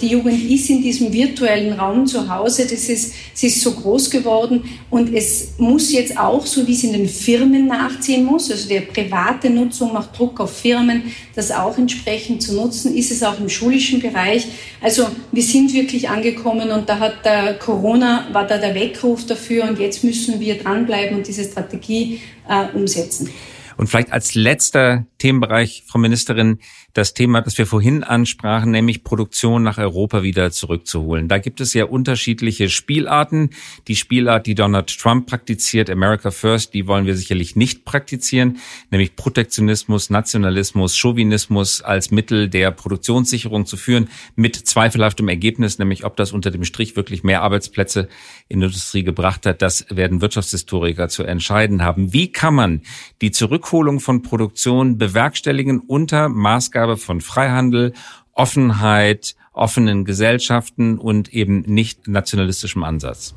die 0.01 0.07
Jugend 0.07 0.51
ist 0.51 0.69
in 0.69 0.81
diesem 0.81 1.13
virtuellen 1.13 1.73
Raum 1.73 2.05
zu 2.05 2.27
Hause. 2.27 2.63
Das 2.63 2.89
ist, 2.89 3.13
sie 3.33 3.47
ist 3.47 3.61
so 3.61 3.71
groß 3.71 4.09
geworden 4.09 4.63
und 4.89 5.13
es 5.13 5.53
muss 5.57 5.93
jetzt 5.93 6.17
auch, 6.17 6.45
so 6.45 6.67
wie 6.67 6.73
es 6.73 6.83
in 6.83 6.91
den 6.91 7.07
Firmen 7.07 7.67
nachziehen 7.67 8.25
muss, 8.25 8.51
also 8.51 8.67
der 8.67 8.81
private 8.81 9.49
Nutzung 9.49 9.93
macht 9.93 10.17
Druck 10.17 10.41
auf 10.41 10.57
Firmen, 10.57 11.03
das 11.35 11.51
auch 11.51 11.77
entsprechend 11.77 12.43
zu 12.43 12.53
nutzen, 12.53 12.95
ist 12.95 13.11
es 13.11 13.23
auch 13.23 13.39
im 13.39 13.47
schulischen 13.47 14.01
Bereich. 14.01 14.47
Also 14.81 15.07
wir 15.31 15.43
sind 15.43 15.73
wirklich 15.73 16.09
angekommen 16.09 16.69
und 16.71 16.89
da 16.89 16.99
hat 16.99 17.23
der 17.23 17.53
Corona, 17.53 18.27
war 18.33 18.45
da 18.45 18.57
der 18.57 18.75
Weckruf 18.75 19.25
dafür 19.25 19.69
und 19.69 19.79
jetzt 19.79 20.03
müssen 20.03 20.41
wir 20.41 20.57
dranbleiben 20.57 21.17
und 21.17 21.27
diese 21.27 21.45
Strategie 21.45 22.19
äh, 22.49 22.75
umsetzen. 22.75 23.29
Und 23.77 23.87
vielleicht 23.87 24.11
als 24.11 24.35
letzter 24.35 25.05
Themenbereich, 25.21 25.83
Frau 25.85 25.99
Ministerin, 25.99 26.57
das 26.93 27.13
Thema, 27.13 27.41
das 27.41 27.57
wir 27.57 27.67
vorhin 27.67 28.03
ansprachen, 28.03 28.71
nämlich 28.71 29.03
Produktion 29.03 29.61
nach 29.61 29.77
Europa 29.77 30.23
wieder 30.23 30.49
zurückzuholen. 30.51 31.27
Da 31.27 31.37
gibt 31.37 31.61
es 31.61 31.75
ja 31.75 31.85
unterschiedliche 31.85 32.69
Spielarten. 32.69 33.51
Die 33.87 33.95
Spielart, 33.95 34.47
die 34.47 34.55
Donald 34.55 34.99
Trump 34.99 35.27
praktiziert, 35.27 35.91
America 35.91 36.31
First, 36.31 36.73
die 36.73 36.87
wollen 36.87 37.05
wir 37.05 37.15
sicherlich 37.15 37.55
nicht 37.55 37.85
praktizieren, 37.85 38.57
nämlich 38.89 39.15
Protektionismus, 39.15 40.09
Nationalismus, 40.09 40.97
Chauvinismus 40.97 41.83
als 41.83 42.09
Mittel 42.09 42.49
der 42.49 42.71
Produktionssicherung 42.71 43.67
zu 43.67 43.77
führen, 43.77 44.09
mit 44.35 44.55
zweifelhaftem 44.55 45.27
Ergebnis, 45.29 45.77
nämlich 45.77 46.03
ob 46.03 46.17
das 46.17 46.31
unter 46.31 46.49
dem 46.49 46.63
Strich 46.63 46.95
wirklich 46.95 47.23
mehr 47.23 47.43
Arbeitsplätze 47.43 48.09
in 48.49 48.59
der 48.59 48.69
Industrie 48.69 49.03
gebracht 49.03 49.45
hat. 49.45 49.61
Das 49.61 49.85
werden 49.89 50.21
Wirtschaftshistoriker 50.21 51.09
zu 51.09 51.23
entscheiden 51.23 51.83
haben. 51.83 52.11
Wie 52.11 52.31
kann 52.31 52.55
man 52.55 52.81
die 53.21 53.31
Zurückholung 53.31 53.99
von 53.99 54.23
Produktion 54.23 54.97
bewerkstelligen 55.11 55.79
unter 55.79 56.29
Maßgabe 56.29 56.97
von 56.97 57.21
Freihandel, 57.21 57.93
Offenheit, 58.33 59.35
offenen 59.53 60.05
Gesellschaften 60.05 60.97
und 60.97 61.33
eben 61.33 61.61
nicht 61.61 62.07
nationalistischem 62.07 62.83
Ansatz. 62.83 63.35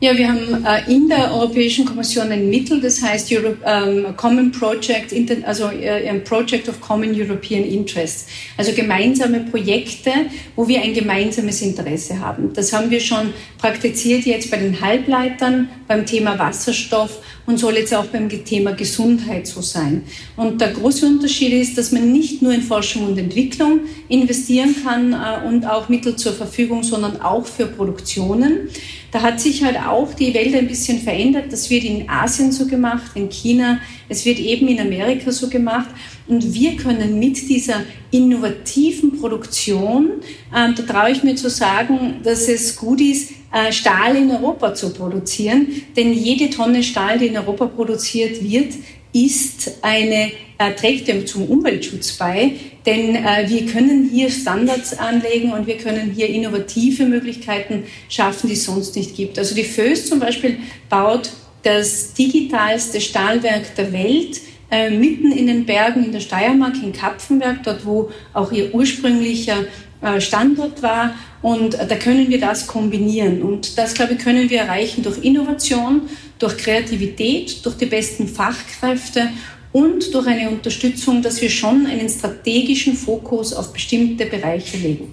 Ja, 0.00 0.18
wir 0.18 0.26
haben 0.26 0.66
äh, 0.66 0.92
in 0.92 1.08
der 1.08 1.32
Europäischen 1.32 1.84
Kommission 1.84 2.32
ein 2.32 2.50
Mittel, 2.50 2.80
das 2.80 3.00
heißt 3.00 3.32
Europe, 3.32 3.58
ähm, 3.64 4.16
Common 4.16 4.50
Project, 4.50 5.14
also 5.46 5.70
äh, 5.70 6.08
ein 6.08 6.24
Project 6.24 6.68
of 6.68 6.80
Common 6.80 7.14
European 7.14 7.62
Interests, 7.62 8.26
also 8.56 8.72
gemeinsame 8.72 9.44
Projekte, 9.44 10.10
wo 10.56 10.66
wir 10.66 10.82
ein 10.82 10.92
gemeinsames 10.92 11.62
Interesse 11.62 12.18
haben. 12.18 12.52
Das 12.52 12.72
haben 12.72 12.90
wir 12.90 12.98
schon 12.98 13.32
praktiziert 13.58 14.24
jetzt 14.24 14.50
bei 14.50 14.56
den 14.56 14.80
Halbleitern, 14.80 15.68
beim 15.86 16.04
Thema 16.04 16.36
Wasserstoff 16.36 17.20
und 17.52 17.58
soll 17.58 17.76
jetzt 17.76 17.94
auch 17.94 18.06
beim 18.06 18.30
Thema 18.30 18.72
Gesundheit 18.72 19.46
so 19.46 19.60
sein. 19.60 20.04
Und 20.36 20.60
der 20.60 20.72
große 20.72 21.06
Unterschied 21.06 21.52
ist, 21.52 21.76
dass 21.76 21.92
man 21.92 22.10
nicht 22.10 22.40
nur 22.40 22.52
in 22.52 22.62
Forschung 22.62 23.04
und 23.06 23.18
Entwicklung 23.18 23.80
investieren 24.08 24.74
kann 24.82 25.12
äh, 25.12 25.46
und 25.46 25.66
auch 25.66 25.90
Mittel 25.90 26.16
zur 26.16 26.32
Verfügung, 26.32 26.82
sondern 26.82 27.20
auch 27.20 27.44
für 27.44 27.66
Produktionen. 27.66 28.70
Da 29.10 29.20
hat 29.20 29.38
sich 29.38 29.62
halt 29.62 29.76
auch 29.76 30.14
die 30.14 30.32
Welt 30.32 30.54
ein 30.54 30.66
bisschen 30.66 30.98
verändert. 30.98 31.52
Das 31.52 31.68
wird 31.68 31.84
in 31.84 32.08
Asien 32.08 32.52
so 32.52 32.66
gemacht, 32.66 33.12
in 33.14 33.28
China, 33.28 33.78
es 34.08 34.24
wird 34.24 34.38
eben 34.38 34.66
in 34.68 34.80
Amerika 34.80 35.30
so 35.30 35.50
gemacht. 35.50 35.90
Und 36.26 36.54
wir 36.54 36.76
können 36.76 37.18
mit 37.18 37.50
dieser 37.50 37.82
innovativen 38.10 39.20
Produktion, 39.20 40.22
äh, 40.54 40.72
da 40.72 40.82
traue 40.82 41.10
ich 41.10 41.22
mir 41.22 41.34
zu 41.34 41.50
sagen, 41.50 42.20
dass 42.24 42.48
es 42.48 42.76
gut 42.76 43.02
ist, 43.02 43.41
Stahl 43.70 44.16
in 44.16 44.30
Europa 44.30 44.74
zu 44.74 44.92
produzieren. 44.92 45.68
Denn 45.96 46.12
jede 46.12 46.50
Tonne 46.50 46.82
Stahl, 46.82 47.18
die 47.18 47.26
in 47.26 47.36
Europa 47.36 47.66
produziert 47.66 48.42
wird, 48.42 48.74
ist 49.12 49.78
eine, 49.82 50.32
äh, 50.58 50.72
trägt 50.74 51.28
zum 51.28 51.44
Umweltschutz 51.44 52.12
bei, 52.12 52.52
denn 52.86 53.14
äh, 53.14 53.44
wir 53.46 53.66
können 53.66 54.08
hier 54.12 54.30
Standards 54.30 54.98
anlegen 54.98 55.52
und 55.52 55.66
wir 55.66 55.76
können 55.76 56.12
hier 56.14 56.28
innovative 56.28 57.04
Möglichkeiten 57.04 57.84
schaffen, 58.08 58.48
die 58.48 58.54
es 58.54 58.64
sonst 58.64 58.96
nicht 58.96 59.14
gibt. 59.14 59.38
Also 59.38 59.54
die 59.54 59.64
FÖS 59.64 60.08
zum 60.08 60.18
Beispiel 60.18 60.58
baut 60.88 61.30
das 61.62 62.14
digitalste 62.14 63.00
Stahlwerk 63.00 63.74
der 63.76 63.92
Welt 63.92 64.40
äh, 64.70 64.90
mitten 64.90 65.30
in 65.30 65.46
den 65.46 65.66
Bergen 65.66 66.04
in 66.04 66.12
der 66.12 66.20
Steiermark, 66.20 66.74
in 66.82 66.92
Kapfenberg, 66.92 67.62
dort 67.62 67.84
wo 67.84 68.10
auch 68.32 68.50
ihr 68.50 68.74
ursprünglicher 68.74 69.66
äh, 70.00 70.20
Standort 70.20 70.82
war. 70.82 71.14
Und 71.42 71.74
da 71.74 71.96
können 71.96 72.28
wir 72.28 72.40
das 72.40 72.66
kombinieren. 72.68 73.42
Und 73.42 73.76
das, 73.76 73.94
glaube 73.94 74.14
ich, 74.14 74.20
können 74.20 74.48
wir 74.48 74.60
erreichen 74.60 75.02
durch 75.02 75.18
Innovation, 75.24 76.02
durch 76.38 76.56
Kreativität, 76.56 77.64
durch 77.66 77.76
die 77.76 77.86
besten 77.86 78.28
Fachkräfte 78.28 79.28
und 79.72 80.14
durch 80.14 80.26
eine 80.26 80.48
Unterstützung, 80.50 81.20
dass 81.20 81.42
wir 81.42 81.50
schon 81.50 81.86
einen 81.86 82.08
strategischen 82.08 82.94
Fokus 82.94 83.52
auf 83.52 83.72
bestimmte 83.72 84.26
Bereiche 84.26 84.76
legen. 84.76 85.12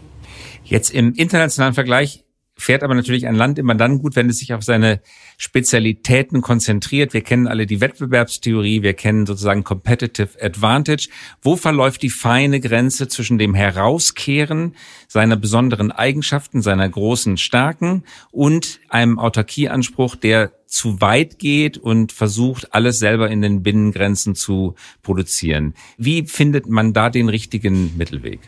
Jetzt 0.63 0.91
im 0.91 1.13
internationalen 1.15 1.73
Vergleich 1.73 2.23
fährt 2.59 2.83
aber 2.83 2.93
natürlich 2.93 3.27
ein 3.27 3.35
Land 3.35 3.57
immer 3.57 3.75
dann 3.75 3.99
gut, 3.99 4.15
wenn 4.15 4.29
es 4.29 4.39
sich 4.39 4.53
auf 4.53 4.63
seine 4.63 5.01
Spezialitäten 5.37 6.41
konzentriert. 6.41 7.13
Wir 7.13 7.21
kennen 7.21 7.47
alle 7.47 7.65
die 7.65 7.81
Wettbewerbstheorie, 7.81 8.83
wir 8.83 8.93
kennen 8.93 9.25
sozusagen 9.25 9.63
Competitive 9.63 10.41
Advantage. 10.41 11.09
Wo 11.41 11.55
verläuft 11.55 12.01
die 12.01 12.09
feine 12.09 12.59
Grenze 12.59 13.07
zwischen 13.07 13.37
dem 13.37 13.53
Herauskehren 13.53 14.75
seiner 15.07 15.37
besonderen 15.37 15.91
Eigenschaften, 15.91 16.61
seiner 16.61 16.87
großen 16.87 17.37
Stärken 17.37 18.03
und 18.31 18.79
einem 18.89 19.17
Autarkieanspruch, 19.17 20.15
der 20.15 20.51
zu 20.65 21.01
weit 21.01 21.39
geht 21.39 21.77
und 21.77 22.11
versucht, 22.11 22.73
alles 22.73 22.99
selber 22.99 23.29
in 23.29 23.41
den 23.41 23.63
Binnengrenzen 23.63 24.35
zu 24.35 24.75
produzieren? 25.01 25.73
Wie 25.97 26.25
findet 26.25 26.67
man 26.67 26.93
da 26.93 27.09
den 27.09 27.29
richtigen 27.29 27.97
Mittelweg? 27.97 28.39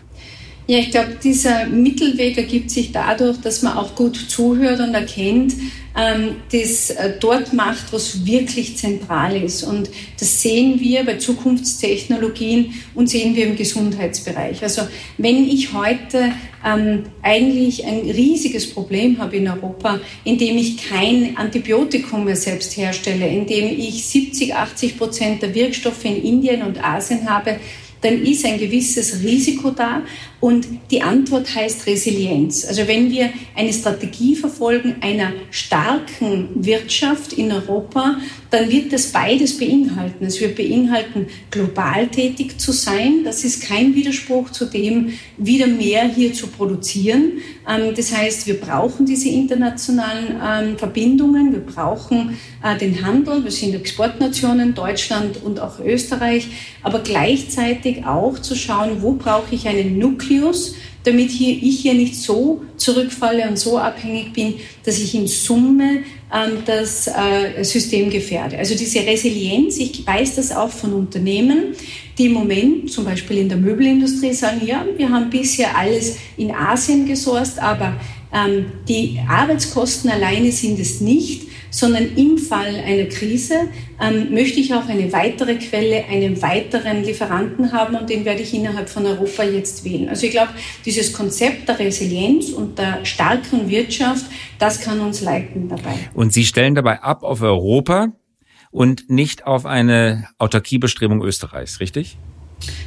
Ja, 0.71 0.77
ich 0.77 0.89
glaube, 0.89 1.17
dieser 1.21 1.65
Mittelweg 1.65 2.37
ergibt 2.37 2.71
sich 2.71 2.93
dadurch, 2.93 3.41
dass 3.41 3.61
man 3.61 3.75
auch 3.75 3.93
gut 3.93 4.15
zuhört 4.15 4.79
und 4.79 4.93
erkennt, 4.93 5.53
ähm, 5.97 6.37
das 6.49 6.91
äh, 6.91 7.11
dort 7.19 7.51
macht, 7.51 7.91
was 7.91 8.25
wirklich 8.25 8.77
zentral 8.77 9.35
ist. 9.35 9.63
Und 9.63 9.89
das 10.17 10.41
sehen 10.41 10.79
wir 10.79 11.03
bei 11.03 11.17
Zukunftstechnologien 11.17 12.73
und 12.95 13.09
sehen 13.09 13.35
wir 13.35 13.47
im 13.47 13.57
Gesundheitsbereich. 13.57 14.63
Also 14.63 14.83
wenn 15.17 15.43
ich 15.45 15.73
heute 15.73 16.31
ähm, 16.65 17.03
eigentlich 17.21 17.83
ein 17.83 18.09
riesiges 18.09 18.73
Problem 18.73 19.17
habe 19.17 19.35
in 19.35 19.49
Europa, 19.49 19.99
indem 20.23 20.57
ich 20.57 20.77
kein 20.87 21.35
Antibiotikum 21.35 22.23
mehr 22.23 22.37
selbst 22.37 22.77
herstelle, 22.77 23.27
indem 23.27 23.77
ich 23.77 24.05
70, 24.05 24.55
80 24.55 24.97
Prozent 24.97 25.41
der 25.41 25.53
Wirkstoffe 25.53 26.05
in 26.05 26.23
Indien 26.23 26.61
und 26.61 26.81
Asien 26.81 27.29
habe, 27.29 27.57
dann 28.01 28.23
ist 28.23 28.45
ein 28.45 28.57
gewisses 28.57 29.21
Risiko 29.21 29.71
da 29.71 30.01
und 30.41 30.67
die 30.89 31.03
Antwort 31.03 31.53
heißt 31.53 31.85
Resilienz. 31.85 32.65
Also 32.65 32.87
wenn 32.87 33.11
wir 33.11 33.29
eine 33.55 33.71
Strategie 33.71 34.35
verfolgen 34.35 34.95
einer 35.01 35.31
starken 35.51 36.49
Wirtschaft 36.55 37.33
in 37.33 37.51
Europa, 37.51 38.17
dann 38.49 38.69
wird 38.69 38.91
das 38.91 39.07
beides 39.07 39.57
beinhalten. 39.57 40.25
Es 40.25 40.41
wird 40.41 40.57
beinhalten, 40.57 41.27
global 41.51 42.07
tätig 42.07 42.59
zu 42.59 42.71
sein. 42.71 43.23
Das 43.23 43.45
ist 43.45 43.63
kein 43.63 43.93
Widerspruch 43.93 44.49
zu 44.49 44.65
dem, 44.65 45.13
wieder 45.37 45.67
mehr 45.67 46.05
hier 46.05 46.33
zu 46.33 46.47
produzieren. 46.47 47.33
Ähm, 47.69 47.93
das 47.95 48.11
heißt, 48.11 48.47
wir 48.47 48.59
brauchen 48.59 49.05
diese 49.05 49.29
internationalen 49.29 50.41
ähm, 50.43 50.77
Verbindungen. 50.77 51.53
Wir 51.53 51.61
brauchen 51.61 52.37
äh, 52.63 52.77
den 52.77 53.05
Handel. 53.05 53.43
Wir 53.43 53.51
sind 53.51 53.75
Exportnationen, 53.75 54.73
Deutschland 54.73 55.41
und 55.43 55.59
auch 55.59 55.79
Österreich. 55.79 56.47
Aber 56.81 56.99
gleichzeitig 56.99 58.05
auch 58.05 58.39
zu 58.39 58.55
schauen, 58.55 59.01
wo 59.01 59.13
brauche 59.13 59.53
ich 59.53 59.67
einen 59.67 59.99
Nukleus, 59.99 60.30
damit 61.03 61.31
hier, 61.31 61.57
ich 61.61 61.79
hier 61.79 61.93
nicht 61.93 62.15
so 62.15 62.61
zurückfalle 62.77 63.47
und 63.47 63.57
so 63.57 63.77
abhängig 63.77 64.33
bin, 64.33 64.55
dass 64.83 64.99
ich 64.99 65.15
in 65.15 65.27
Summe 65.27 66.03
ähm, 66.33 66.59
das 66.65 67.07
äh, 67.07 67.63
System 67.63 68.09
gefährde. 68.09 68.57
Also 68.57 68.75
diese 68.75 68.99
Resilienz, 68.99 69.77
ich 69.77 70.05
weiß 70.05 70.35
das 70.35 70.51
auch 70.51 70.69
von 70.69 70.93
Unternehmen, 70.93 71.75
die 72.17 72.25
im 72.27 72.33
Moment 72.33 72.91
zum 72.91 73.05
Beispiel 73.05 73.37
in 73.37 73.49
der 73.49 73.57
Möbelindustrie 73.57 74.33
sagen, 74.33 74.61
ja, 74.65 74.85
wir 74.95 75.09
haben 75.09 75.29
bisher 75.29 75.75
alles 75.75 76.17
in 76.37 76.51
Asien 76.51 77.07
gesourced, 77.07 77.59
aber 77.59 77.99
ähm, 78.33 78.65
die 78.87 79.19
Arbeitskosten 79.27 80.09
alleine 80.09 80.51
sind 80.51 80.79
es 80.79 81.01
nicht 81.01 81.50
sondern 81.71 82.15
im 82.15 82.37
Fall 82.37 82.75
einer 82.75 83.05
Krise 83.05 83.69
ähm, 83.99 84.31
möchte 84.31 84.59
ich 84.59 84.73
auch 84.75 84.87
eine 84.87 85.11
weitere 85.11 85.55
Quelle, 85.55 86.05
einen 86.05 86.39
weiteren 86.41 87.03
Lieferanten 87.03 87.71
haben 87.71 87.95
und 87.95 88.09
den 88.09 88.25
werde 88.25 88.41
ich 88.41 88.53
innerhalb 88.53 88.89
von 88.89 89.05
Europa 89.05 89.43
jetzt 89.43 89.83
wählen. 89.83 90.09
Also 90.09 90.27
ich 90.27 90.31
glaube, 90.31 90.51
dieses 90.85 91.13
Konzept 91.13 91.67
der 91.67 91.79
Resilienz 91.79 92.49
und 92.49 92.77
der 92.77 93.03
starken 93.05 93.69
Wirtschaft, 93.69 94.25
das 94.59 94.81
kann 94.81 94.99
uns 94.99 95.21
leiten 95.21 95.69
dabei. 95.69 95.95
Und 96.13 96.33
Sie 96.33 96.45
stellen 96.45 96.75
dabei 96.75 97.01
ab 97.01 97.23
auf 97.23 97.41
Europa 97.41 98.09
und 98.69 99.09
nicht 99.09 99.47
auf 99.47 99.65
eine 99.65 100.27
Autarkiebestrebung 100.37 101.23
Österreichs, 101.23 101.79
richtig? 101.79 102.17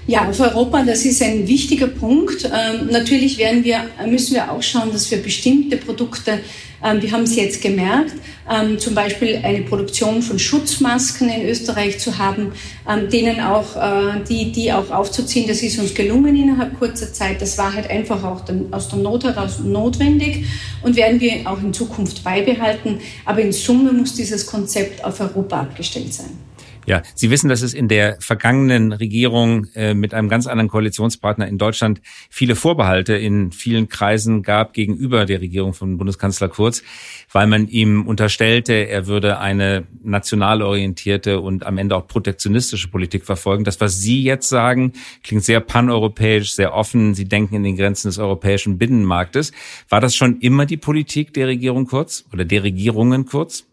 Ja, 0.07 0.31
für 0.33 0.43
Europa, 0.43 0.83
das 0.83 1.07
ist 1.07 1.23
ein 1.23 1.49
wichtiger 1.49 1.87
Punkt. 1.87 2.45
Ähm, 2.45 2.89
natürlich 2.91 3.39
werden 3.39 3.65
wir, 3.65 3.87
müssen 4.07 4.35
wir 4.35 4.53
auch 4.53 4.63
schauen, 4.63 4.93
dass 4.93 5.11
wir 5.11 5.17
bestimmte 5.17 5.79
Produkte, 5.79 6.41
ähm, 6.85 7.01
wir 7.01 7.11
haben 7.11 7.23
es 7.23 7.35
jetzt 7.35 7.63
gemerkt, 7.63 8.13
ähm, 8.51 8.79
zum 8.79 8.95
Beispiel 8.95 9.41
eine 9.43 9.63
Produktion 9.63 10.21
von 10.21 10.39
Schutzmasken 10.39 11.31
in 11.31 11.49
Österreich 11.49 11.99
zu 12.01 12.19
haben, 12.19 12.53
ähm, 12.87 13.09
denen 13.09 13.41
auch, 13.41 13.77
äh, 13.77 14.21
die, 14.29 14.53
die 14.53 14.71
auch 14.75 14.91
aufzuziehen. 14.91 15.49
Das 15.49 15.63
ist 15.63 15.79
uns 15.79 15.95
gelungen 15.95 16.37
innerhalb 16.37 16.79
kurzer 16.79 17.11
Zeit. 17.11 17.41
Das 17.41 17.57
war 17.57 17.73
halt 17.73 17.89
einfach 17.89 18.23
auch 18.25 18.43
dann 18.43 18.67
aus 18.75 18.91
der 18.91 18.99
Not 18.99 19.25
heraus 19.25 19.61
notwendig 19.61 20.45
und 20.83 20.97
werden 20.97 21.19
wir 21.19 21.51
auch 21.51 21.63
in 21.63 21.73
Zukunft 21.73 22.23
beibehalten. 22.23 23.01
Aber 23.25 23.41
in 23.41 23.53
Summe 23.53 23.91
muss 23.91 24.13
dieses 24.13 24.45
Konzept 24.45 25.03
auf 25.03 25.19
Europa 25.21 25.61
abgestellt 25.61 26.13
sein. 26.13 26.39
Ja, 26.87 27.03
Sie 27.14 27.31
wissen, 27.31 27.49
dass 27.49 27.62
es 27.62 27.73
in 27.75 27.88
der 27.88 28.16
vergangenen 28.20 28.92
Regierung 28.92 29.66
äh, 29.75 29.94
mit 29.94 30.12
einem 30.12 30.29
ganz 30.29 30.47
anderen 30.47 30.68
Koalitionspartner 30.68 31.49
in 31.49 31.59
Deutschland 31.59 32.01
viele 32.29 32.57
Vorbehalte 32.57 33.14
in 33.14 33.53
vielen 33.53 33.88
Kreisen 33.88 34.42
gab 34.42 34.75
gegenüber 34.75 35.25
der 35.25 35.40
Regierung 35.40 35.73
von 35.73 35.97
Bundeskanzler 35.97 36.49
Kurz, 36.49 36.83
weil 37.33 37.47
man 37.47 37.68
ihm 37.68 38.07
unterstellte, 38.07 38.73
er 38.73 39.07
würde 39.07 39.38
eine 39.38 39.85
national 40.03 40.62
orientierte 40.62 41.40
und 41.40 41.64
am 41.64 41.79
Ende 41.79 41.97
auch 41.97 42.07
protektionistische 42.07 42.88
Politik 42.88 43.25
verfolgen. 43.25 43.64
Das, 43.64 43.81
was 43.81 44.01
Sie 44.01 44.23
jetzt 44.23 44.49
sagen, 44.49 44.92
klingt 45.23 45.44
sehr 45.44 45.61
paneuropäisch, 45.61 46.53
sehr 46.53 46.75
offen. 46.75 47.14
Sie 47.14 47.25
denken 47.25 47.55
in 47.55 47.62
den 47.62 47.77
Grenzen 47.77 48.09
des 48.09 48.18
europäischen 48.18 48.79
Binnenmarktes. 48.79 49.53
War 49.88 50.01
das 50.01 50.14
schon 50.14 50.40
immer 50.40 50.66
die 50.66 50.77
Politik 50.77 51.33
der 51.33 51.47
Regierung 51.47 51.87
Kurz 51.87 52.25
oder 52.33 52.44
der 52.44 52.62
Regierungen 52.62 53.25
Kurz? 53.25 53.64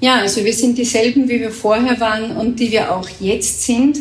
Ja, 0.00 0.16
also 0.16 0.44
wir 0.44 0.52
sind 0.52 0.76
dieselben, 0.76 1.28
wie 1.28 1.40
wir 1.40 1.50
vorher 1.50 1.98
waren 2.00 2.36
und 2.36 2.60
die 2.60 2.70
wir 2.70 2.94
auch 2.94 3.08
jetzt 3.20 3.62
sind. 3.62 3.98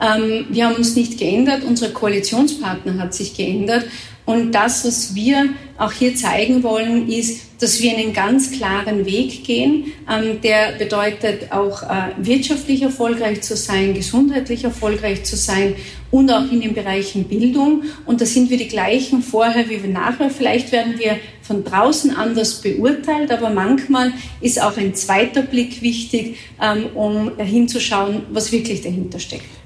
Ähm, 0.00 0.46
wir 0.50 0.66
haben 0.66 0.76
uns 0.76 0.94
nicht 0.94 1.18
geändert, 1.18 1.62
unser 1.64 1.88
Koalitionspartner 1.90 2.98
hat 2.98 3.14
sich 3.14 3.34
geändert. 3.34 3.84
Und 4.28 4.52
das, 4.52 4.84
was 4.84 5.14
wir 5.14 5.54
auch 5.78 5.90
hier 5.90 6.14
zeigen 6.14 6.62
wollen, 6.62 7.08
ist, 7.08 7.46
dass 7.60 7.80
wir 7.80 7.96
einen 7.96 8.12
ganz 8.12 8.52
klaren 8.52 9.06
Weg 9.06 9.42
gehen, 9.42 9.86
ähm, 10.06 10.42
der 10.42 10.72
bedeutet 10.72 11.50
auch 11.50 11.82
äh, 11.82 12.10
wirtschaftlich 12.18 12.82
erfolgreich 12.82 13.40
zu 13.40 13.56
sein, 13.56 13.94
gesundheitlich 13.94 14.64
erfolgreich 14.64 15.24
zu 15.24 15.34
sein 15.34 15.76
und 16.10 16.30
auch 16.30 16.44
in 16.52 16.60
den 16.60 16.74
Bereichen 16.74 17.24
Bildung. 17.24 17.84
Und 18.04 18.20
da 18.20 18.26
sind 18.26 18.50
wir 18.50 18.58
die 18.58 18.68
gleichen 18.68 19.22
vorher 19.22 19.70
wie 19.70 19.82
wir 19.82 19.90
nachher. 19.90 20.28
Vielleicht 20.28 20.72
werden 20.72 20.98
wir 20.98 21.16
von 21.40 21.64
draußen 21.64 22.14
anders 22.14 22.60
beurteilt, 22.60 23.32
aber 23.32 23.48
manchmal 23.48 24.12
ist 24.42 24.60
auch 24.60 24.76
ein 24.76 24.94
zweiter 24.94 25.40
Blick 25.40 25.80
wichtig, 25.80 26.36
ähm, 26.60 26.84
um 26.94 27.38
hinzuschauen, 27.38 28.26
was 28.30 28.52
wirklich 28.52 28.82
dahinter 28.82 29.20
steckt. 29.20 29.57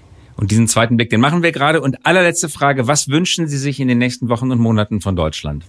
Und 0.42 0.50
diesen 0.50 0.66
zweiten 0.66 0.96
Blick, 0.96 1.08
den 1.08 1.20
machen 1.20 1.44
wir 1.44 1.52
gerade. 1.52 1.80
Und 1.80 2.04
allerletzte 2.04 2.48
Frage, 2.48 2.88
was 2.88 3.06
wünschen 3.06 3.46
Sie 3.46 3.58
sich 3.58 3.78
in 3.78 3.86
den 3.86 3.98
nächsten 3.98 4.28
Wochen 4.28 4.50
und 4.50 4.58
Monaten 4.58 5.00
von 5.00 5.14
Deutschland? 5.14 5.64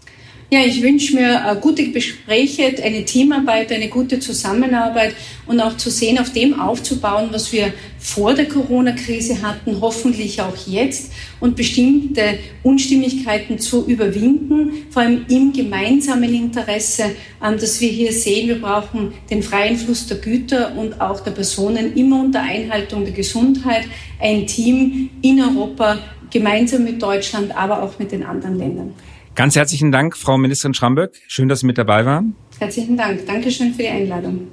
Ja, 0.50 0.60
ich 0.64 0.84
wünsche 0.84 1.16
mir 1.16 1.44
äh, 1.48 1.56
gute 1.60 1.92
Gespräche, 1.92 2.76
eine 2.84 3.06
Teamarbeit, 3.06 3.72
eine 3.72 3.88
gute 3.88 4.20
Zusammenarbeit 4.20 5.16
und 5.48 5.60
auch 5.60 5.78
zu 5.78 5.90
sehen, 5.90 6.20
auf 6.20 6.32
dem 6.32 6.60
aufzubauen, 6.60 7.30
was 7.32 7.52
wir 7.52 7.74
vor 7.98 8.34
der 8.36 8.48
Corona-Krise 8.48 9.42
hatten, 9.42 9.82
hoffentlich 9.82 10.42
auch 10.42 10.56
jetzt 10.68 11.12
und 11.40 11.56
bestimmte 11.56 12.38
Unstimmigkeiten 12.62 13.58
zu 13.58 13.88
überwinden, 13.88 14.86
vor 14.92 15.02
allem 15.02 15.26
im 15.28 15.54
gemeinsamen 15.54 16.32
Interesse, 16.34 17.16
ähm, 17.44 17.58
dass 17.58 17.82
wir 17.82 17.90
hier 17.90 18.12
sehen, 18.12 18.48
wir 18.50 18.62
brauchen 18.62 19.14
den 19.32 19.42
freien 19.42 19.78
Fluss 19.78 20.06
der 20.06 20.18
Güter 20.18 20.78
und 20.78 21.02
auch 21.02 21.22
der 21.22 21.32
Personen 21.32 21.96
immer 21.96 22.20
unter 22.20 22.42
Einhaltung 22.42 23.06
der 23.06 23.14
Gesundheit, 23.14 23.86
ein 24.20 24.46
Team 24.46 25.10
in 25.22 25.42
Europa, 25.42 25.98
gemeinsam 26.30 26.84
mit 26.84 27.02
Deutschland, 27.02 27.56
aber 27.56 27.82
auch 27.82 27.98
mit 27.98 28.12
den 28.12 28.24
anderen 28.24 28.58
Ländern. 28.58 28.94
Ganz 29.36 29.56
herzlichen 29.56 29.92
Dank, 29.92 30.16
Frau 30.16 30.38
Ministerin 30.38 30.76
Schramböck. 30.76 31.20
Schön, 31.28 31.50
dass 31.50 31.62
Sie 31.62 31.66
mit 31.66 31.78
dabei 31.80 32.06
waren. 32.06 32.36
Herzlichen 32.60 32.96
Dank. 32.96 33.26
Dankeschön 33.26 33.74
für 33.74 33.82
die 33.82 33.90
Einladung. 33.90 34.48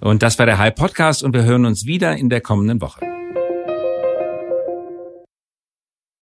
Und 0.00 0.22
das 0.22 0.38
war 0.38 0.46
der 0.46 0.58
High 0.58 0.74
Podcast 0.74 1.22
und 1.22 1.32
wir 1.34 1.44
hören 1.44 1.64
uns 1.64 1.86
wieder 1.86 2.16
in 2.16 2.28
der 2.28 2.40
kommenden 2.40 2.80
Woche. 2.80 3.13